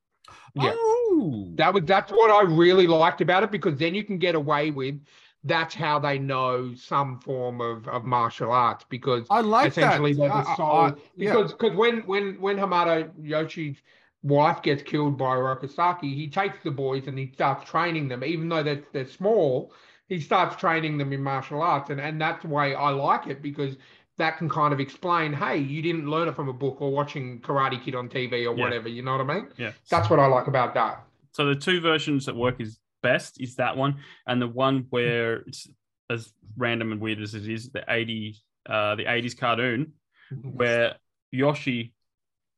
[0.55, 0.73] Yeah.
[0.75, 1.49] Oh.
[1.57, 4.71] That was that's what I really liked about it because then you can get away
[4.71, 4.99] with
[5.45, 9.81] that's how they know some form of, of martial arts because I like that.
[9.87, 11.33] essentially they're I- the I- soul I- yeah.
[11.33, 13.77] because because when when when Hamato Yoshi's
[14.23, 18.25] wife gets killed by Oroku Saki, he takes the boys and he starts training them,
[18.25, 19.73] even though they're they're small.
[20.09, 23.43] He starts training them in martial arts, and and that's the way I like it
[23.43, 23.77] because
[24.19, 27.41] that can kind of explain, hey, you didn't learn it from a book or watching
[27.41, 28.65] Karate Kid on TV or Yeah.
[28.65, 28.89] whatever.
[28.89, 29.49] You know what I mean?
[29.57, 29.73] Yeah.
[29.89, 31.03] That's what I like about that.
[31.33, 33.97] So the two versions that work is best is that one,
[34.27, 35.67] and the one where it's
[36.11, 38.37] as random and weird as it is, the 80
[38.69, 39.93] uh the 80s cartoon
[40.43, 40.97] where
[41.31, 41.95] Yoshi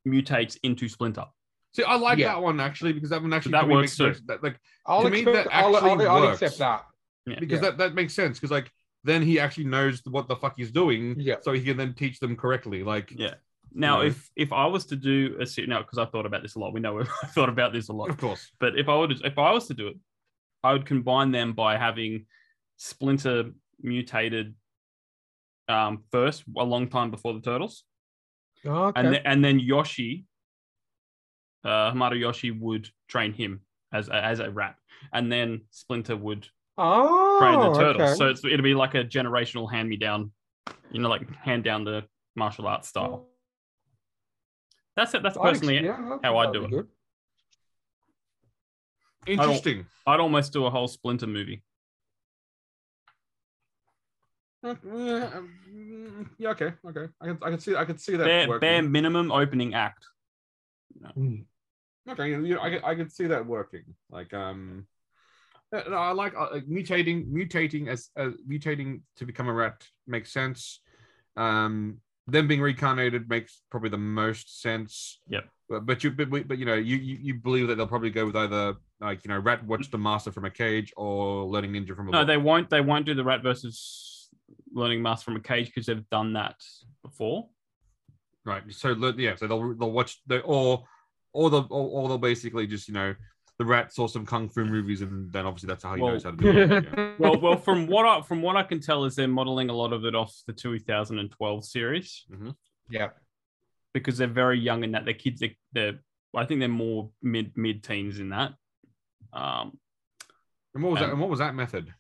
[0.07, 1.25] mutates into Splinter.
[1.75, 2.29] See, I like Yeah.
[2.35, 4.15] that one actually because that one actually that works too.
[4.27, 6.87] that, like I'll To me, accept, that I'll, I'll, actually I'll accept that.
[7.27, 7.41] Yeah.
[7.41, 7.71] because Yeah.
[7.71, 8.71] that that makes sense because like
[9.03, 11.37] then he actually knows what the fuck he's doing, Yeah.
[11.43, 12.83] so he can then teach them correctly.
[12.83, 13.35] Like, Yeah.
[13.73, 14.09] Now, Yeah.
[14.09, 16.59] if if I was to do a series, now because I've thought about this a
[16.61, 18.09] lot, we know I've thought about this a lot.
[18.09, 19.97] of course, But if I would, if I was to do it,
[20.63, 22.27] I would combine them by having
[22.77, 23.51] Splinter
[23.83, 24.55] mutated
[25.69, 27.85] um, first, a long time before the Turtles,
[28.67, 29.01] Oh, okay.
[29.01, 30.25] and then and then Yoshi,
[31.65, 33.61] uh, Hamato Yoshi would train him
[33.93, 34.77] as a, as a rat,
[35.13, 36.47] and then Splinter would
[36.79, 38.11] oh, train the Turtles.
[38.11, 38.15] okay.
[38.15, 40.33] So it's, it'd be like a generational hand me down,
[40.91, 42.05] you know, like hand down the
[42.37, 43.29] martial arts style.
[44.97, 45.23] That's it.
[45.23, 46.71] That's personally yeah, I how I'd do it.
[46.71, 46.89] good.
[49.27, 49.87] interesting.
[50.07, 51.63] I'd almost do a whole Splinter movie.
[54.63, 57.07] Uh, yeah, um, okay, okay.
[57.21, 60.07] I can I can see I can see that Bare, bare minimum opening act.
[62.09, 63.85] Okay, you know, I can, I can see that working.
[64.11, 64.87] Like, um,
[65.75, 70.33] uh, no, I like uh, mutating, mutating as uh, mutating to become a rat makes
[70.33, 70.81] sense.
[71.37, 75.21] Um, them being reincarnated makes probably the most sense.
[75.29, 75.45] Yep.
[75.69, 78.27] But, but you but, but you know you, you you believe that they'll probably go
[78.27, 81.97] with either like you know rat watch the master from a cage or learning ninja
[81.97, 82.27] from a No, book.
[82.27, 82.69] they won't.
[82.69, 84.29] They won't do the rat versus
[84.75, 86.57] learning master from a cage because they've done that
[87.03, 87.49] before.
[88.45, 88.63] right.
[88.71, 90.85] So yeah, so they'll they'll watch the or
[91.35, 93.15] or they'll or, or they'll basically just you know
[93.59, 96.25] the rat saw some kung fu movies and then obviously that's how he Well- knows
[96.25, 96.71] how to do it.
[96.97, 97.15] Yeah.
[97.19, 99.93] Well, well, from what I from what I can tell is they're modeling a lot
[99.93, 102.25] of it off the 2012 series
[102.91, 103.11] Yeah.
[103.93, 105.05] because they're very young in that.
[105.05, 105.41] They're kids.
[105.41, 105.99] They're, they're
[106.35, 108.55] I think they're more mid mid teens in that.
[109.33, 109.79] Um,
[110.75, 111.07] And what was that?
[111.07, 111.95] Um, And what was that method?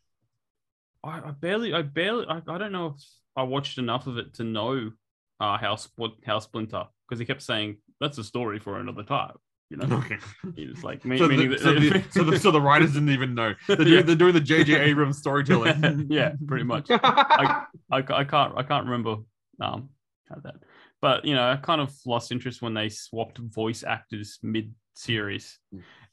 [1.05, 3.05] I, I barely, I barely, I, I don't know if
[3.37, 4.91] I watched enough of it to know
[5.39, 9.34] uh, how Split, how Splinter, because he kept saying that's a story for another time.
[9.70, 10.18] You know, Okay.
[10.57, 13.34] it's like me, So the, that- so, the, so, the, so the writers didn't even
[13.34, 13.55] know.
[13.66, 14.03] They're doing, Yeah.
[14.03, 14.74] they're doing the J.J.
[14.78, 16.07] Abrams storytelling.
[16.11, 16.86] yeah, pretty much.
[16.90, 19.22] I, I, I can't I can't remember
[19.61, 19.88] um
[20.28, 20.57] how that,
[21.01, 25.59] but you know I kind of lost interest when they swapped voice actors mid series,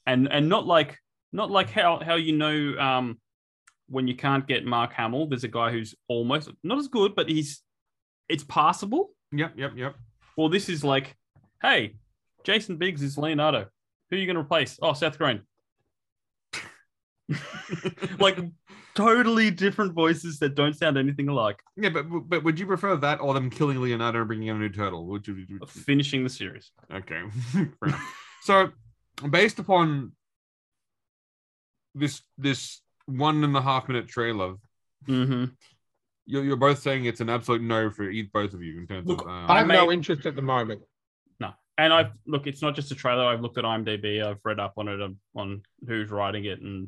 [0.05, 0.97] and and not like
[1.34, 3.19] not like how how you know um
[3.88, 7.27] when you can't get Mark Hamill, there's a guy who's almost not as good, but
[7.29, 7.61] he's
[8.29, 9.09] it's passable.
[9.34, 9.95] Yep, yep, yep.
[10.38, 11.15] Well, this is like,
[11.62, 11.95] hey,
[12.43, 13.68] Jason Biggs is Leonardo.
[14.09, 14.78] Who are you going to replace?
[14.82, 15.41] Oh, Seth Green.
[18.20, 18.38] like
[18.93, 21.59] totally different voices that don't sound anything alike.
[21.78, 24.59] Yeah, but but would you prefer that or them killing Leonardo and bringing in a
[24.59, 25.05] new turtle?
[25.07, 25.45] Would you?
[25.59, 26.72] would- Finishing the series.
[26.93, 27.24] Okay.
[28.43, 28.72] So,
[29.30, 30.14] based upon
[31.93, 34.55] this this one and a half minute trailer,
[35.07, 35.45] Mm-hmm.
[36.26, 39.07] you're, you're both saying it's an absolute no for each both of you in terms
[39.07, 39.28] Look, of.
[39.28, 40.82] Um, I have no interest at the moment.
[41.78, 42.47] And I've look.
[42.47, 43.26] It's not just a trailer.
[43.26, 44.24] I've looked at IMDb.
[44.24, 46.88] I've read up on it um, on who's writing it, and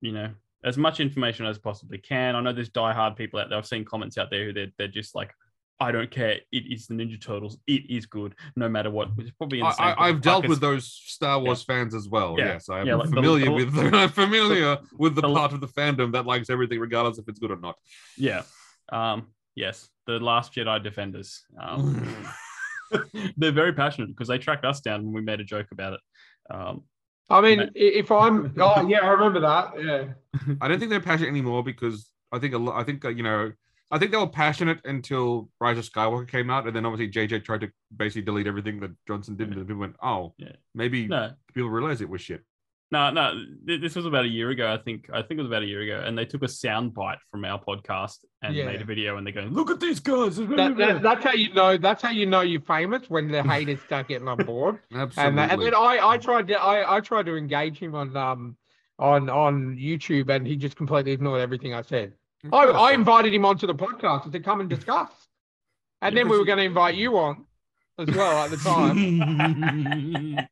[0.00, 0.30] you know,
[0.62, 2.36] as much information as possibly can.
[2.36, 3.58] I know there's diehard people out there.
[3.58, 5.32] I've seen comments out there who they're, they're just like,
[5.80, 6.36] I don't care.
[6.52, 7.58] It is the Ninja Turtles.
[7.66, 9.16] It is good, no matter what.
[9.16, 12.06] Which is probably in the same I, I've dealt with those Star Wars fans as
[12.08, 12.36] well.
[12.38, 12.44] Yeah.
[12.52, 15.68] Yes, I'm Yeah, like familiar the- with I'm familiar with the the- part of the
[15.68, 17.76] fandom that likes everything, regardless if it's good or not.
[18.16, 18.42] Yeah.
[18.92, 21.44] Um, yes, the Last Jedi Defenders.
[21.60, 22.28] Um,
[23.36, 26.00] they're very passionate because they tracked us down when we made a joke about it.
[26.50, 26.82] Um,
[27.30, 29.72] I mean, Ma- i- if I'm, oh yeah, I remember that.
[29.82, 30.54] Yeah.
[30.60, 32.78] I don't think they're passionate anymore because I think a lot.
[32.80, 33.52] I think uh, you know.
[33.90, 37.44] I think they were passionate until Rise of Skywalker came out, and then obviously JJ
[37.44, 40.52] tried to basically delete everything that Johnson did, and people went, "Oh, Yeah.
[40.74, 42.42] maybe no, people realize it was shit."
[42.94, 43.44] No, no.
[43.64, 44.72] This was about a year ago.
[44.72, 45.10] I think.
[45.12, 47.44] I think it was about a year ago, and they took a sound bite from
[47.44, 48.66] our podcast and Yeah.
[48.66, 51.52] made a video, and they're going, "Look at these guys." That, that, that's how you
[51.52, 51.76] know.
[51.76, 54.78] That's how you know you're famous when the haters start getting on board.
[54.94, 55.28] Absolutely.
[55.28, 58.16] And, that, and then I, I tried to, I, I tried to engage him on,
[58.16, 58.56] um,
[58.98, 62.12] on, on YouTube, and he just completely ignored everything I said.
[62.52, 65.10] I, I invited him onto the podcast to come and discuss,
[66.02, 67.46] and Yeah, then we were going to invite you on
[67.98, 70.48] as well at the time.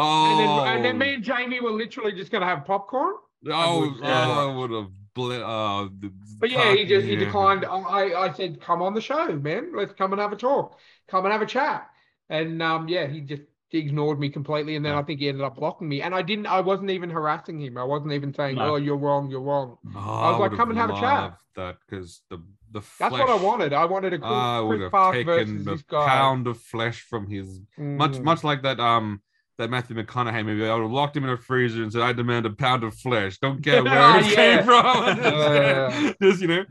[0.00, 3.14] Oh, And then, and then me and Jamie were literally just going to have popcorn.
[3.50, 4.24] oh, would- yeah.
[4.26, 4.90] oh, I would have.
[5.14, 7.24] Ble- uh, the- But yeah, he just he yeah.
[7.24, 7.64] declined.
[7.64, 9.72] I, I said, come on the show, man.
[9.74, 10.78] Let's come and have a talk.
[11.08, 11.88] Come and have a chat.
[12.28, 13.42] And um, yeah, he just
[13.72, 14.76] ignored me completely.
[14.76, 16.02] And then I think he ended up blocking me.
[16.02, 16.46] And I didn't.
[16.46, 17.76] I wasn't even harassing him.
[17.78, 18.74] I wasn't even saying, No.
[18.74, 19.28] "Oh, you're wrong.
[19.30, 21.36] You're wrong." Oh, I was like, would've come and have a chat.
[21.56, 22.38] That because the
[22.70, 23.72] the That's what I wanted.
[23.72, 25.24] I wanted a cool I would have taken
[25.64, 28.22] versus the pound of flesh from his much Mm.
[28.24, 29.20] much like that um
[29.58, 30.66] that Matthew McConaughey movie.
[30.68, 32.94] I would have locked him in a freezer and said, "I demand a pound of
[32.94, 34.34] flesh." Don't care where it Yeah.
[34.34, 35.18] came from.
[35.24, 36.12] Yeah.
[36.22, 36.64] Just you know.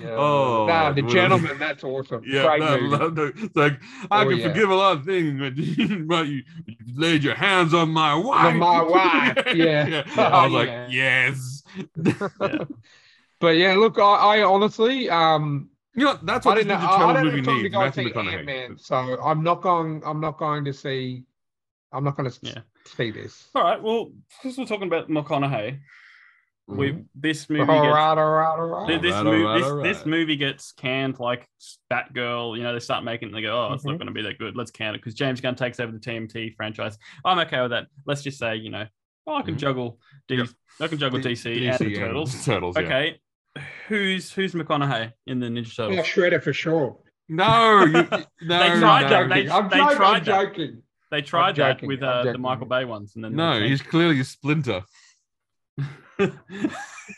[0.00, 0.10] Yeah.
[0.16, 1.58] Oh, Nah, the gentleman.
[1.58, 2.22] That's awesome.
[2.24, 3.32] Yeah, Great no, no.
[3.36, 3.80] It's like
[4.10, 4.48] I Oh, can yeah.
[4.48, 8.54] forgive a lot of things, but, but you, you laid your hands on my wife.
[8.54, 10.04] my wife, yeah.
[10.16, 10.86] I was Oh, like, yeah.
[10.88, 11.62] yes.
[13.40, 16.86] But yeah, look, I, I honestly, um, You know, that's what this didn't know.
[16.86, 17.74] I, I don't movie have to needs.
[17.74, 18.34] go Matthew McConaughey.
[18.34, 20.02] Ant Man, so I'm not going.
[20.04, 21.24] I'm not going to see.
[21.92, 22.60] I'm not going to Yeah.
[22.86, 23.48] see this.
[23.54, 23.82] All right.
[23.82, 24.12] Well,
[24.42, 25.80] because we're talking about McConaughey,
[26.68, 27.06] we Mhm.
[27.16, 29.02] this All movie right, gets all right, all right.
[29.02, 29.94] This, Alright, movie, alright, this, alright.
[29.96, 31.48] this movie gets canned like
[31.92, 32.56] Batgirl.
[32.56, 33.98] You know, they start making it they go, oh, it's not Mhm.
[33.98, 34.56] going to be that good.
[34.56, 36.96] Let's can it because James Gunn takes over the TMNT franchise.
[37.24, 37.88] I'm okay with that.
[38.06, 38.86] Let's just say, you know,
[39.26, 39.58] oh, I can Mhm.
[39.58, 40.48] juggle D- Yep.
[40.80, 42.44] I can juggle D- DC, and the Turtles.
[42.44, 42.76] Turtles.
[42.78, 42.82] yeah.
[42.84, 43.20] Okay.
[43.88, 45.96] Who's who's McConaughey in the Ninja Turtles?
[45.96, 46.98] Yeah, Shredder for sure.
[47.28, 48.08] No, you, no,
[48.42, 49.08] They I'm tried no.
[49.08, 49.28] that.
[49.28, 49.50] They- joking.
[49.52, 49.96] I'm they joking.
[49.96, 50.24] tried I'm that.
[50.54, 50.82] joking.
[51.10, 52.38] They tried that with uh, the.
[52.38, 54.82] Michael Bay ones, and then No, he's clearly a splinter.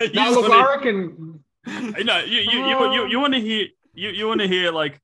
[0.01, 1.45] You No, look, wanna- I reckon.
[1.67, 4.99] no, you you you, you, you want to hear you, you want to hear like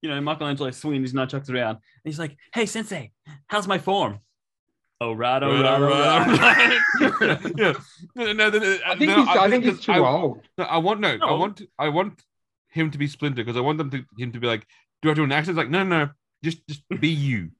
[0.00, 3.12] you know Michelangelo swinging his nunchucks around, and he's like, "Hey, Sensei,
[3.48, 4.20] how's my form?"
[5.00, 7.40] Oh right, oh right, oh right.
[7.56, 7.72] yeah.
[8.14, 9.28] No, no, no, no, I think no, he's.
[9.36, 10.42] I think he's too I, old.
[10.56, 12.22] no, I want no, I want I want
[12.68, 14.64] him to be Splinter because I want them to him to be like,
[15.02, 15.56] do I do an accent?
[15.56, 16.10] Like, no, no, no,
[16.44, 17.50] just just be you,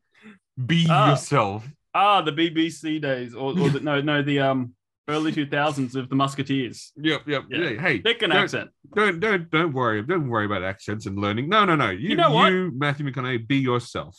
[0.67, 1.11] be Ah.
[1.11, 1.67] yourself.
[1.95, 4.75] ah, the BBC days, or, or the, no, no, the um
[5.09, 6.93] early two thousands of the Musketeers.
[6.97, 7.45] Yep, yep.
[7.51, 7.59] Yeah.
[7.71, 7.81] Yeah.
[7.81, 8.71] Hey, Pick an don't, accent.
[8.95, 10.03] Don't don't don't worry.
[10.03, 11.49] Don't worry about accents and learning.
[11.49, 11.91] No, no, no.
[11.91, 12.53] You, You know what?
[12.53, 14.17] You, Matthew McConaughey, be yourself.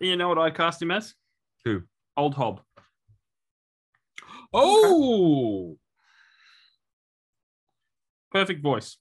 [0.00, 1.14] You know what I cast him as?
[1.64, 1.82] Who?
[2.16, 2.60] Old Hob.
[4.52, 5.76] Oh,
[8.30, 8.96] Perfect voice.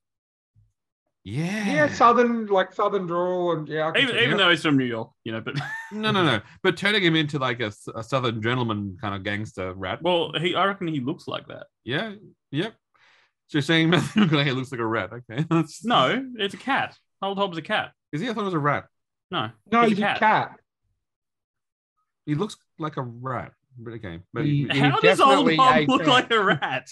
[1.23, 1.73] Yeah.
[1.73, 3.91] Yeah, southern like southern drawl and yeah.
[3.95, 5.55] Even, even though he's from New York, you know, but
[5.91, 6.41] No, no, no.
[6.61, 10.01] But turning him into like a, a southern gentleman kind of gangster rat.
[10.01, 11.67] well, he I reckon he looks like that.
[11.85, 12.13] Yeah.
[12.51, 12.73] Yep.
[13.47, 15.11] So you're saying Matthew McConaughey looks like a rat?
[15.13, 15.45] Okay.
[15.49, 16.97] That's, No, it's a cat.
[17.21, 17.91] Old Hob's a cat.
[18.11, 18.29] Is he?
[18.29, 18.85] I thought it was a rat.
[19.31, 20.19] No, no, he's he's a a cat.
[20.19, 20.59] cat.
[22.25, 23.51] He looks like a rat.
[23.77, 24.19] But okay.
[24.33, 26.09] But He- yeah, How does Old definitely Hob look cat.
[26.09, 26.87] like a rat?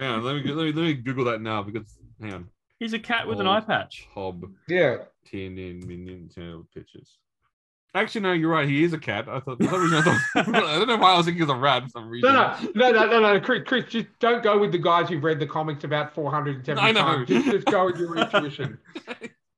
[0.00, 2.48] Yeah, let me let me let me Google that now because hang on.
[2.78, 4.06] He's a cat with an eye patch.
[4.14, 4.96] Hob Yeah.
[5.32, 7.18] TNN Minion Channel pictures.
[7.94, 8.68] Actually, no, you're right.
[8.68, 9.26] He is a cat.
[9.26, 9.56] I thought.
[9.58, 11.58] For some reason, I, thought I don't know why I was thinking he was a
[11.58, 12.30] rat for some reason.
[12.30, 15.24] No, no, no, no, no, no, Chris, Chris, just don't go with the guys who've
[15.24, 17.00] read the comics about 470 I know.
[17.00, 17.28] times.
[17.28, 18.78] Just, just go with your intuition.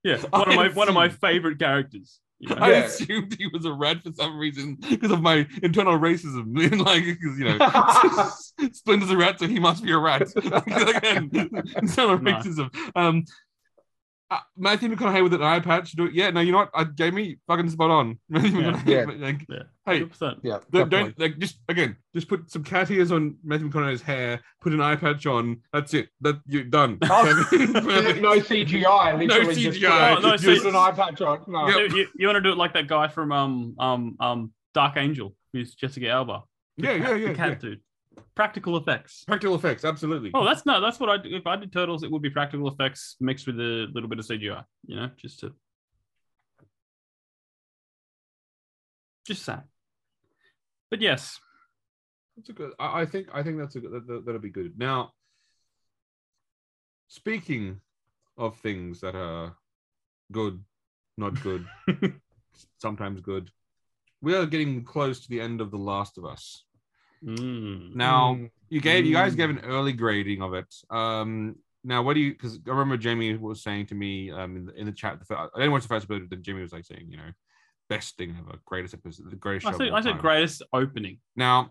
[0.05, 2.21] Yeah, one of my one of my favorite characters.
[2.41, 2.55] You?
[2.55, 2.85] I Yeah.
[2.85, 6.57] assumed he was a rat for some reason because of my internal racism.
[6.87, 7.59] like, because you know,
[8.73, 10.23] Splinter's a rat, so he must be a rat.
[10.37, 11.31] Again,
[11.83, 12.33] internal No.
[12.33, 12.71] racism.
[12.97, 13.25] Um,
[14.31, 15.93] uh, Matthew McConaughey with an eye patch.
[15.93, 16.13] Do it.
[16.13, 16.71] Yeah, no, you know what?
[16.75, 18.19] I gave me fucking spot on.
[18.29, 19.05] Matthew Yeah.
[19.05, 20.41] McConaughey, like, Yeah, Hey, 100%.
[20.43, 20.59] Yeah.
[20.71, 24.41] don't, don't like just again just put some cat ears on Matthew McConaughey's hair.
[24.61, 25.63] Put an eye patch on.
[25.73, 26.09] That's it.
[26.21, 26.99] That you're done.
[27.11, 28.21] Oh, Perfect.
[28.21, 29.19] no CGI.
[29.19, 30.17] Literally just CGI.
[30.17, 31.45] put, Oh, no, just see- put an eye patch on.
[31.49, 31.69] No.
[31.69, 31.91] Yep.
[31.93, 35.35] You, you, want to do it like that guy from um um um Dark Angel,
[35.53, 36.43] who's Jessica Alba.
[36.77, 37.55] The Yeah, cat- yeah, the yeah, cat yeah.
[37.55, 37.81] dude.
[38.35, 39.25] Practical effects.
[39.25, 40.31] Practical effects, absolutely.
[40.35, 40.81] Oh, that's not.
[40.81, 41.35] That's what I do.
[41.35, 44.27] If I did turtles, it would be practical effects mixed with a little bit of
[44.27, 44.65] CGI.
[44.87, 45.53] You know, just to
[49.27, 49.63] just saying.
[50.91, 51.39] But yes,
[52.37, 52.73] That's a good.
[52.79, 53.29] I, I think.
[53.33, 53.93] I think that's a good.
[53.93, 54.79] That, that, that'll be good.
[54.79, 55.13] Now,
[57.09, 57.81] speaking
[58.37, 59.57] of things that are
[60.33, 60.65] good,
[61.17, 61.67] not good,
[62.79, 63.51] sometimes good,
[64.23, 66.65] we are getting close to the end of The Last of Us.
[67.25, 67.95] Mm.
[67.95, 68.51] Now, Mm.
[68.69, 70.73] you gave you guys gave an early grading of it.
[70.91, 72.33] Um, now, what do you?
[72.33, 75.19] Because I remember Jamie was saying to me um, in, the, in the chat.
[75.19, 76.29] The fir- I didn't watch the first episode.
[76.31, 77.31] Then Jamie was like saying, you know,
[77.89, 79.71] best thing ever, greatest episode, the greatest show.
[79.71, 81.19] I of said all I said greatest opening.
[81.37, 81.71] Now,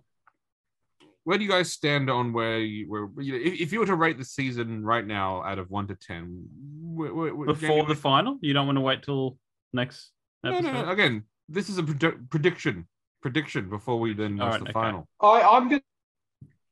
[1.23, 3.85] where do you guys stand on where you where you know, if, if you were
[3.85, 6.45] to rate the season right now out of one to ten,
[6.81, 9.37] where, where, where- Before Jamie, the final, you don't want to wait till
[9.73, 10.11] next
[10.43, 10.71] no, episode.
[10.73, 12.87] no, no, again, this is a predi- prediction
[13.21, 14.73] prediction before we then All watch right, the okay.
[14.73, 15.07] final.
[15.21, 15.83] I, I'm just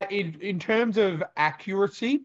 [0.10, 2.22] in in terms of accuracy.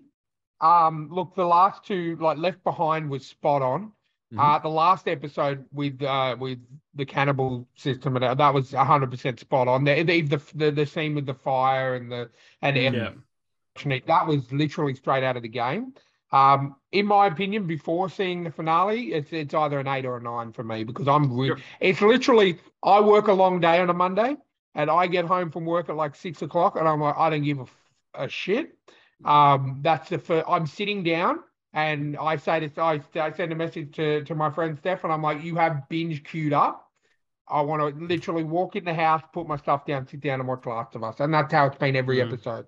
[0.61, 3.93] Um, look, the last two, like Left Behind, was spot on.
[4.33, 4.39] Mhm.
[4.39, 6.59] Uh, the last episode with uh with
[6.95, 9.85] the cannibal system and that was hundred percent spot on.
[9.85, 12.31] The, the the the the scene with the fire and the
[12.63, 14.01] and Yeah.
[14.07, 15.95] that was literally straight out of the game.
[16.33, 20.23] Um, in my opinion, before seeing the finale, it's it's either an eight or a
[20.23, 21.59] nine for me because I'm re- Sure.
[21.81, 24.37] it's literally I work a long day on a Monday
[24.75, 27.43] and I get home from work at like six o'clock and I'm like I don't
[27.43, 28.77] give a, f- a shit.
[29.25, 30.47] Um, that's the first.
[30.49, 31.41] I'm sitting down
[31.73, 32.79] and I say this.
[32.79, 35.89] I, I send a message to to my friend Steph and I'm like, you have
[35.89, 36.87] binge queued up.
[37.49, 40.49] I want to literally walk in the house, put my stuff down, sit down, and
[40.49, 42.29] watch Last of Us, and that's how it's been every Mm.
[42.33, 42.67] episode.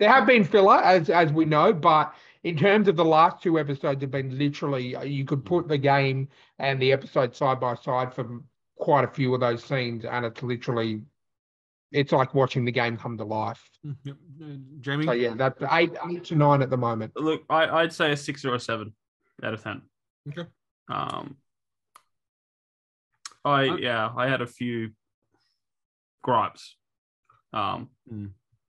[0.00, 2.12] There have been filler, as as we know, but
[2.44, 6.28] in terms of the last two episodes, have been literally you could put the game
[6.58, 8.40] and the episode side by side for
[8.76, 11.02] quite a few of those scenes, and it's literally
[11.92, 13.62] it's like watching the game come to life.
[14.04, 14.16] Yep.
[14.42, 14.46] Uh,
[14.80, 17.12] Jamie, So yeah, that's eight eight to nine at the moment.
[17.16, 18.92] Look, I, I'd say a six or a seven
[19.42, 19.82] out of ten.
[20.28, 20.48] Okay.
[20.88, 21.36] Um,
[23.44, 24.92] I Uh, yeah, I had a few
[26.22, 26.76] gripes.
[27.52, 27.90] Um,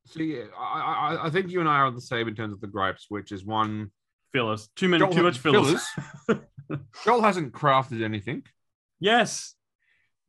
[0.05, 2.67] see, I, I I think you and I are the same in terms of the
[2.67, 3.91] gripes, which is one.
[4.31, 5.81] fillers, too many, Joel- too much fillers.
[7.05, 8.43] Joel hasn't crafted anything.
[8.99, 9.55] yes,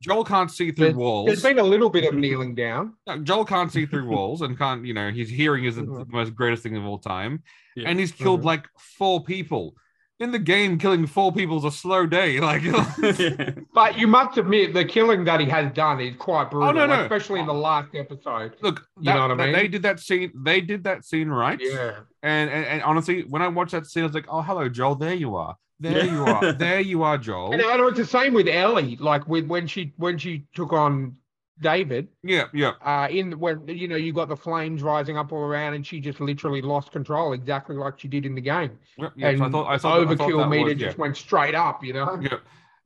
[0.03, 1.25] Joel can't see through There's, walls.
[1.27, 2.93] there's been a little bit of kneeling down.
[3.07, 6.35] No, Joel can't see through walls and can't, you know, his hearing isn't the most
[6.35, 7.41] greatest thing of all time.
[7.75, 7.89] Yeah.
[7.89, 8.45] And he's killed Mhm.
[8.45, 9.75] like four people.
[10.19, 12.39] In the game, killing four people is a slow day.
[12.49, 12.63] Like,
[13.73, 16.85] But you must admit the killing that he has done is quite brutal, Oh, no,
[16.85, 17.01] no.
[17.03, 18.53] especially in the last episode.
[18.61, 19.53] look, You know what I mean?
[19.53, 20.31] They did that scene.
[20.33, 21.59] They did that scene right.
[21.61, 21.99] Yeah.
[22.23, 24.95] And, and and honestly, when I watched that scene, I was like, oh, hello, Joel.
[24.95, 25.55] There you are.
[25.81, 26.11] There Yeah.
[26.13, 26.53] you are.
[26.65, 27.51] There you are, Joel.
[27.51, 31.17] And, and it's the same with Ellie, like with when she when she took on
[31.59, 32.71] David, Yeah, yeah.
[32.81, 35.99] uh, in when you know you got the flames rising up all around, and she
[36.01, 38.77] just literally lost control, exactly like she did in the game.
[38.97, 39.29] yeah, yeah.
[39.29, 40.87] and So I thought, I thought, I thought overkill meter was, yeah.
[40.87, 42.19] just went straight up, you know.
[42.21, 42.37] Yeah.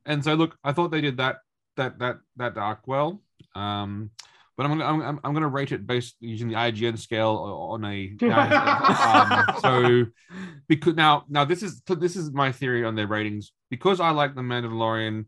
[0.06, 1.38] And so look, I thought they did that
[1.76, 3.22] that that that arc well.
[3.54, 4.10] Um
[4.56, 7.30] but I'm gonna I'm, I'm- I'm gonna rate it based using the IGN scale
[7.72, 10.06] on a um, so
[10.68, 14.34] because now now this is this is my theory on their ratings because I like
[14.34, 15.24] the Mandalorian.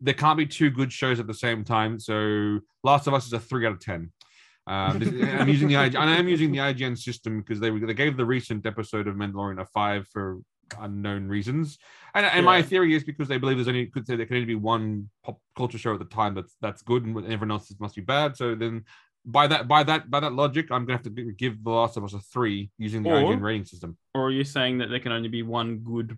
[0.00, 1.98] There can't be two good shows at the same time.
[1.98, 4.12] So Last of Us is a three out of ten.
[4.66, 5.02] Um,
[5.40, 8.24] I'm using the IG, and I'm using the IGN system because they they gave the
[8.26, 10.38] recent episode of Mandalorian a five for
[10.78, 11.78] unknown reasons.
[12.14, 14.46] And, and my theory is because they believe there's only could say there can only
[14.46, 17.94] be one pop culture show at the time that's that's good and everyone else must
[17.96, 18.36] be bad.
[18.36, 18.84] So then
[19.24, 22.04] by that by that by that logic, I'm gonna have to give The Last of
[22.04, 23.96] Us a three using the Or- IGN rating system.
[24.14, 26.16] or are you saying that there can only be one good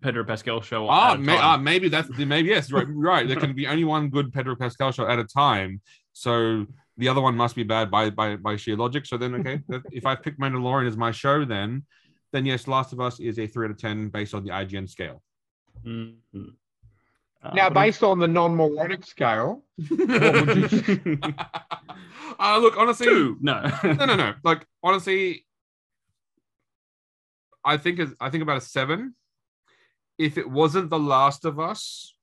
[0.00, 0.88] Pedro Pascal show?
[0.88, 1.44] Ah, at a may, time?
[1.44, 3.26] ah, maybe that's maybe yes, right, right.
[3.26, 5.80] There can be only one good Pedro Pascal show at a time.
[6.12, 6.66] So
[6.96, 9.06] the other one must be bad by by by sheer logic.
[9.06, 9.60] So then, okay,
[9.92, 11.84] if I pick Mandalorian as my show, then
[12.32, 14.88] then yes, Last of Us is a three out of ten based on the IGN
[14.88, 15.22] scale.
[15.84, 16.14] Mhm.
[17.42, 19.64] Uh, Now, based on the non-moronic scale,
[22.38, 23.38] uh, look, honestly, two?
[23.40, 24.34] No, no, no, no.
[24.44, 25.46] Like honestly,
[27.64, 29.14] I think it's, I think about a seven.
[30.20, 32.14] If it wasn't The Last of Us,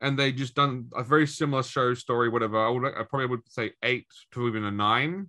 [0.00, 3.48] and they just done a very similar show story, whatever, I would I probably would
[3.48, 5.28] say eight to even a nine.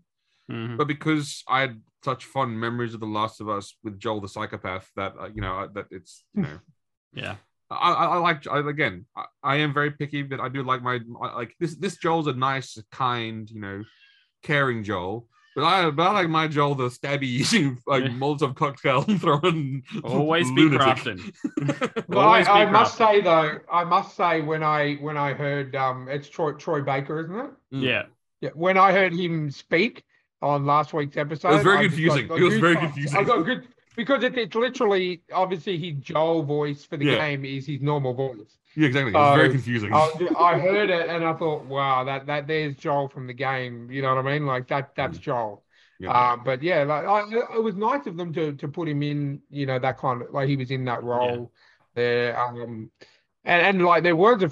[0.50, 0.78] Mhm.
[0.78, 4.28] But because I had such fond memories of The Last of Us with Joel the
[4.28, 6.60] psychopath, that uh, you know that it's you know.
[7.14, 7.36] yeah.
[7.70, 9.06] I, I, I like I, again.
[9.16, 11.00] I, I am very picky, but I do like my
[11.40, 11.76] like this.
[11.76, 13.84] This Joel's a nice, kind, you know,
[14.42, 15.28] caring Joel.
[15.56, 18.10] But I but I like my Joel the stabby using like Yeah.
[18.10, 19.84] Molotov cocktail throwing.
[20.04, 20.98] Always be lunatic.
[20.98, 22.04] crafting.
[22.08, 25.76] Well, I, be I must say though, I must say when I when I heard
[25.76, 27.52] um, it's Troy Troy Baker, isn't it?
[27.74, 27.82] Mm.
[27.84, 28.04] Yeah.
[28.42, 28.50] Yeah.
[28.56, 30.04] When I heard him speak,
[30.42, 31.52] on last week's episode.
[31.52, 32.28] It was very I confusing.
[32.28, 33.18] got- It was very confusing.
[33.18, 37.18] I got good because it, it's literally obviously his Joel voice for the Yeah.
[37.18, 38.58] game is his normal voice.
[38.76, 39.12] Yeah, exactly.
[39.12, 39.94] It was very confusing.
[39.94, 40.10] I,
[40.40, 43.92] I heard it and I thought, wow, that that there's Joel from the game.
[43.92, 44.46] You know what I mean?
[44.46, 45.64] Like that that's Joel.
[46.00, 46.32] Yeah.
[46.32, 47.22] Um, but yeah, like I,
[47.56, 49.42] it was nice of them to to put him in.
[49.50, 51.52] You know that kind of like he was in that role
[51.94, 52.40] there.
[52.40, 52.90] Um,
[53.46, 54.52] and and like there was a,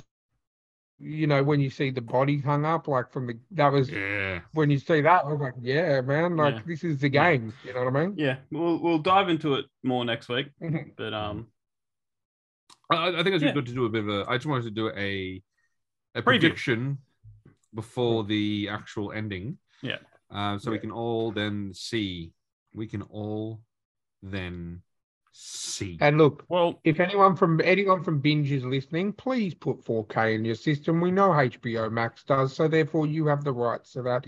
[1.01, 4.39] you know, when you see the body hung up, like from the that was yeah.
[4.53, 6.61] when you see that, I was like, yeah, man, like Yeah.
[6.65, 7.53] this is the game.
[7.65, 8.15] You know what I mean?
[8.17, 10.47] Yeah, we'll we'll dive into it more next week.
[10.61, 10.91] Mhm.
[10.95, 11.47] But um,
[12.89, 13.53] I, I think it's Yeah.
[13.53, 14.25] good to do a bit of a.
[14.29, 15.41] I just wanted to do a
[16.13, 16.23] a Preview.
[16.23, 16.97] prediction
[17.73, 19.57] before the actual ending.
[19.81, 19.97] Yeah.
[20.29, 22.31] Uh, so we can all then see.
[22.73, 23.61] We can all
[24.21, 24.81] then
[25.31, 25.97] see.
[26.01, 30.45] And look, well, if anyone from anyone from Binge is listening, please put 4K in
[30.45, 30.99] your system.
[31.01, 34.25] We know HBO Max does, so therefore you have the rights to that.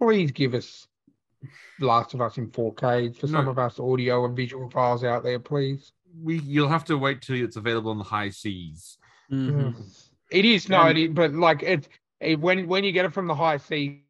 [0.00, 0.86] Please give us
[1.80, 5.38] Last of Us in 4K for some of us audio and visual files out there,
[5.38, 5.92] please.
[6.22, 8.96] we you'll have to wait till it's available on the high seas.
[9.30, 9.74] mhm.
[10.32, 11.88] It is no, And- it is, but like it,
[12.20, 14.00] it when when you get it from the high seas,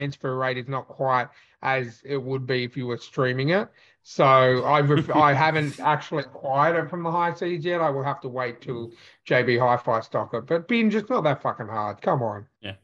[0.00, 1.28] transfer rate is not quite
[1.62, 3.68] as it would be if you were streaming it.
[4.06, 4.80] So I
[5.14, 7.80] I haven't actually acquired it from the high seas yet.
[7.80, 8.92] I will have to wait till
[9.26, 10.46] JB Hi-Fi stock it.
[10.46, 12.02] But binge, it's not that fucking hard.
[12.02, 12.46] Come on.
[12.60, 12.74] Yeah.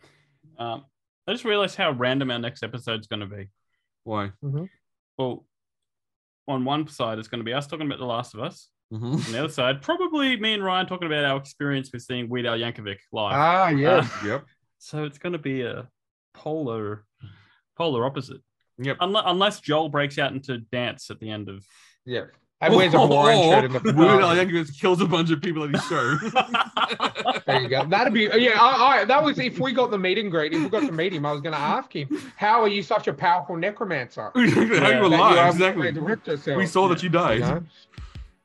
[0.59, 0.87] Um,
[1.27, 3.51] I just realized how random our next episode's going to be.
[4.05, 4.33] Why?
[5.19, 5.45] Well,
[6.49, 8.71] on one side, it's going to be us talking about The Last of Us.
[8.91, 9.13] Mhm.
[9.27, 12.47] On the other side, probably me and Ryan talking about our experience with seeing Weird
[12.47, 13.35] Al Yankovic live.
[13.37, 14.11] Ah, yes.
[14.23, 14.47] Uh, Yep.
[14.79, 15.87] so it's going to be a
[16.33, 17.05] polar,
[17.77, 18.41] polar opposite.
[18.81, 18.97] Yep.
[19.01, 21.65] Unless, unless Joel breaks out into dance at the end of.
[22.05, 22.25] yeah.
[22.63, 24.37] And wears a oh, Hawaiian oh, shirt in the Weird Al.
[24.37, 26.17] Yankovic kills a bunch of people at his show.
[27.47, 27.87] There you go.
[27.87, 28.61] That'd be yeah.
[28.61, 30.53] I, I that was if we got the meet and greet.
[30.53, 32.83] If we got to meet him, I was going to ask him, "How are you
[32.83, 35.55] such a powerful necromancer?" How That you alive?
[35.55, 36.55] Exactly.
[36.55, 37.39] We saw that you died.
[37.39, 37.63] you know?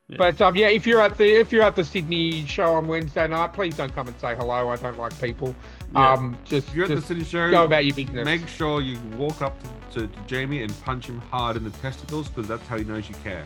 [0.07, 0.17] Yeah.
[0.19, 3.27] But um, yeah, if you're at the if you're at the Sydney show on Wednesday
[3.27, 4.69] night, please don't come and say hello.
[4.69, 5.55] I don't like people.
[5.93, 6.13] Yeah.
[6.13, 8.23] Um, just, If you're at the just city show, go about your business.
[8.23, 9.57] make sure you walk up
[9.91, 12.83] to, to, to Jamie and punch him hard in the testicles because that's how he
[12.83, 13.45] knows you care.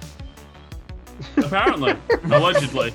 [1.37, 1.95] Apparently,
[2.25, 2.93] allegedly.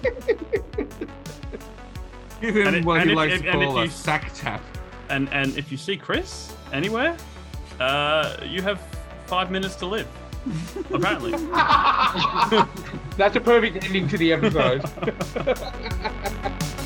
[2.42, 3.90] Give him And what and he if- likes if- to and if call a you-
[3.90, 4.62] sack tap.
[5.08, 7.16] And and if you see Chris anywhere,
[7.80, 8.80] uh, you have
[9.26, 10.08] five minutes to live.
[10.92, 11.32] Apparently.
[13.16, 14.84] That's a perfect ending to the episode.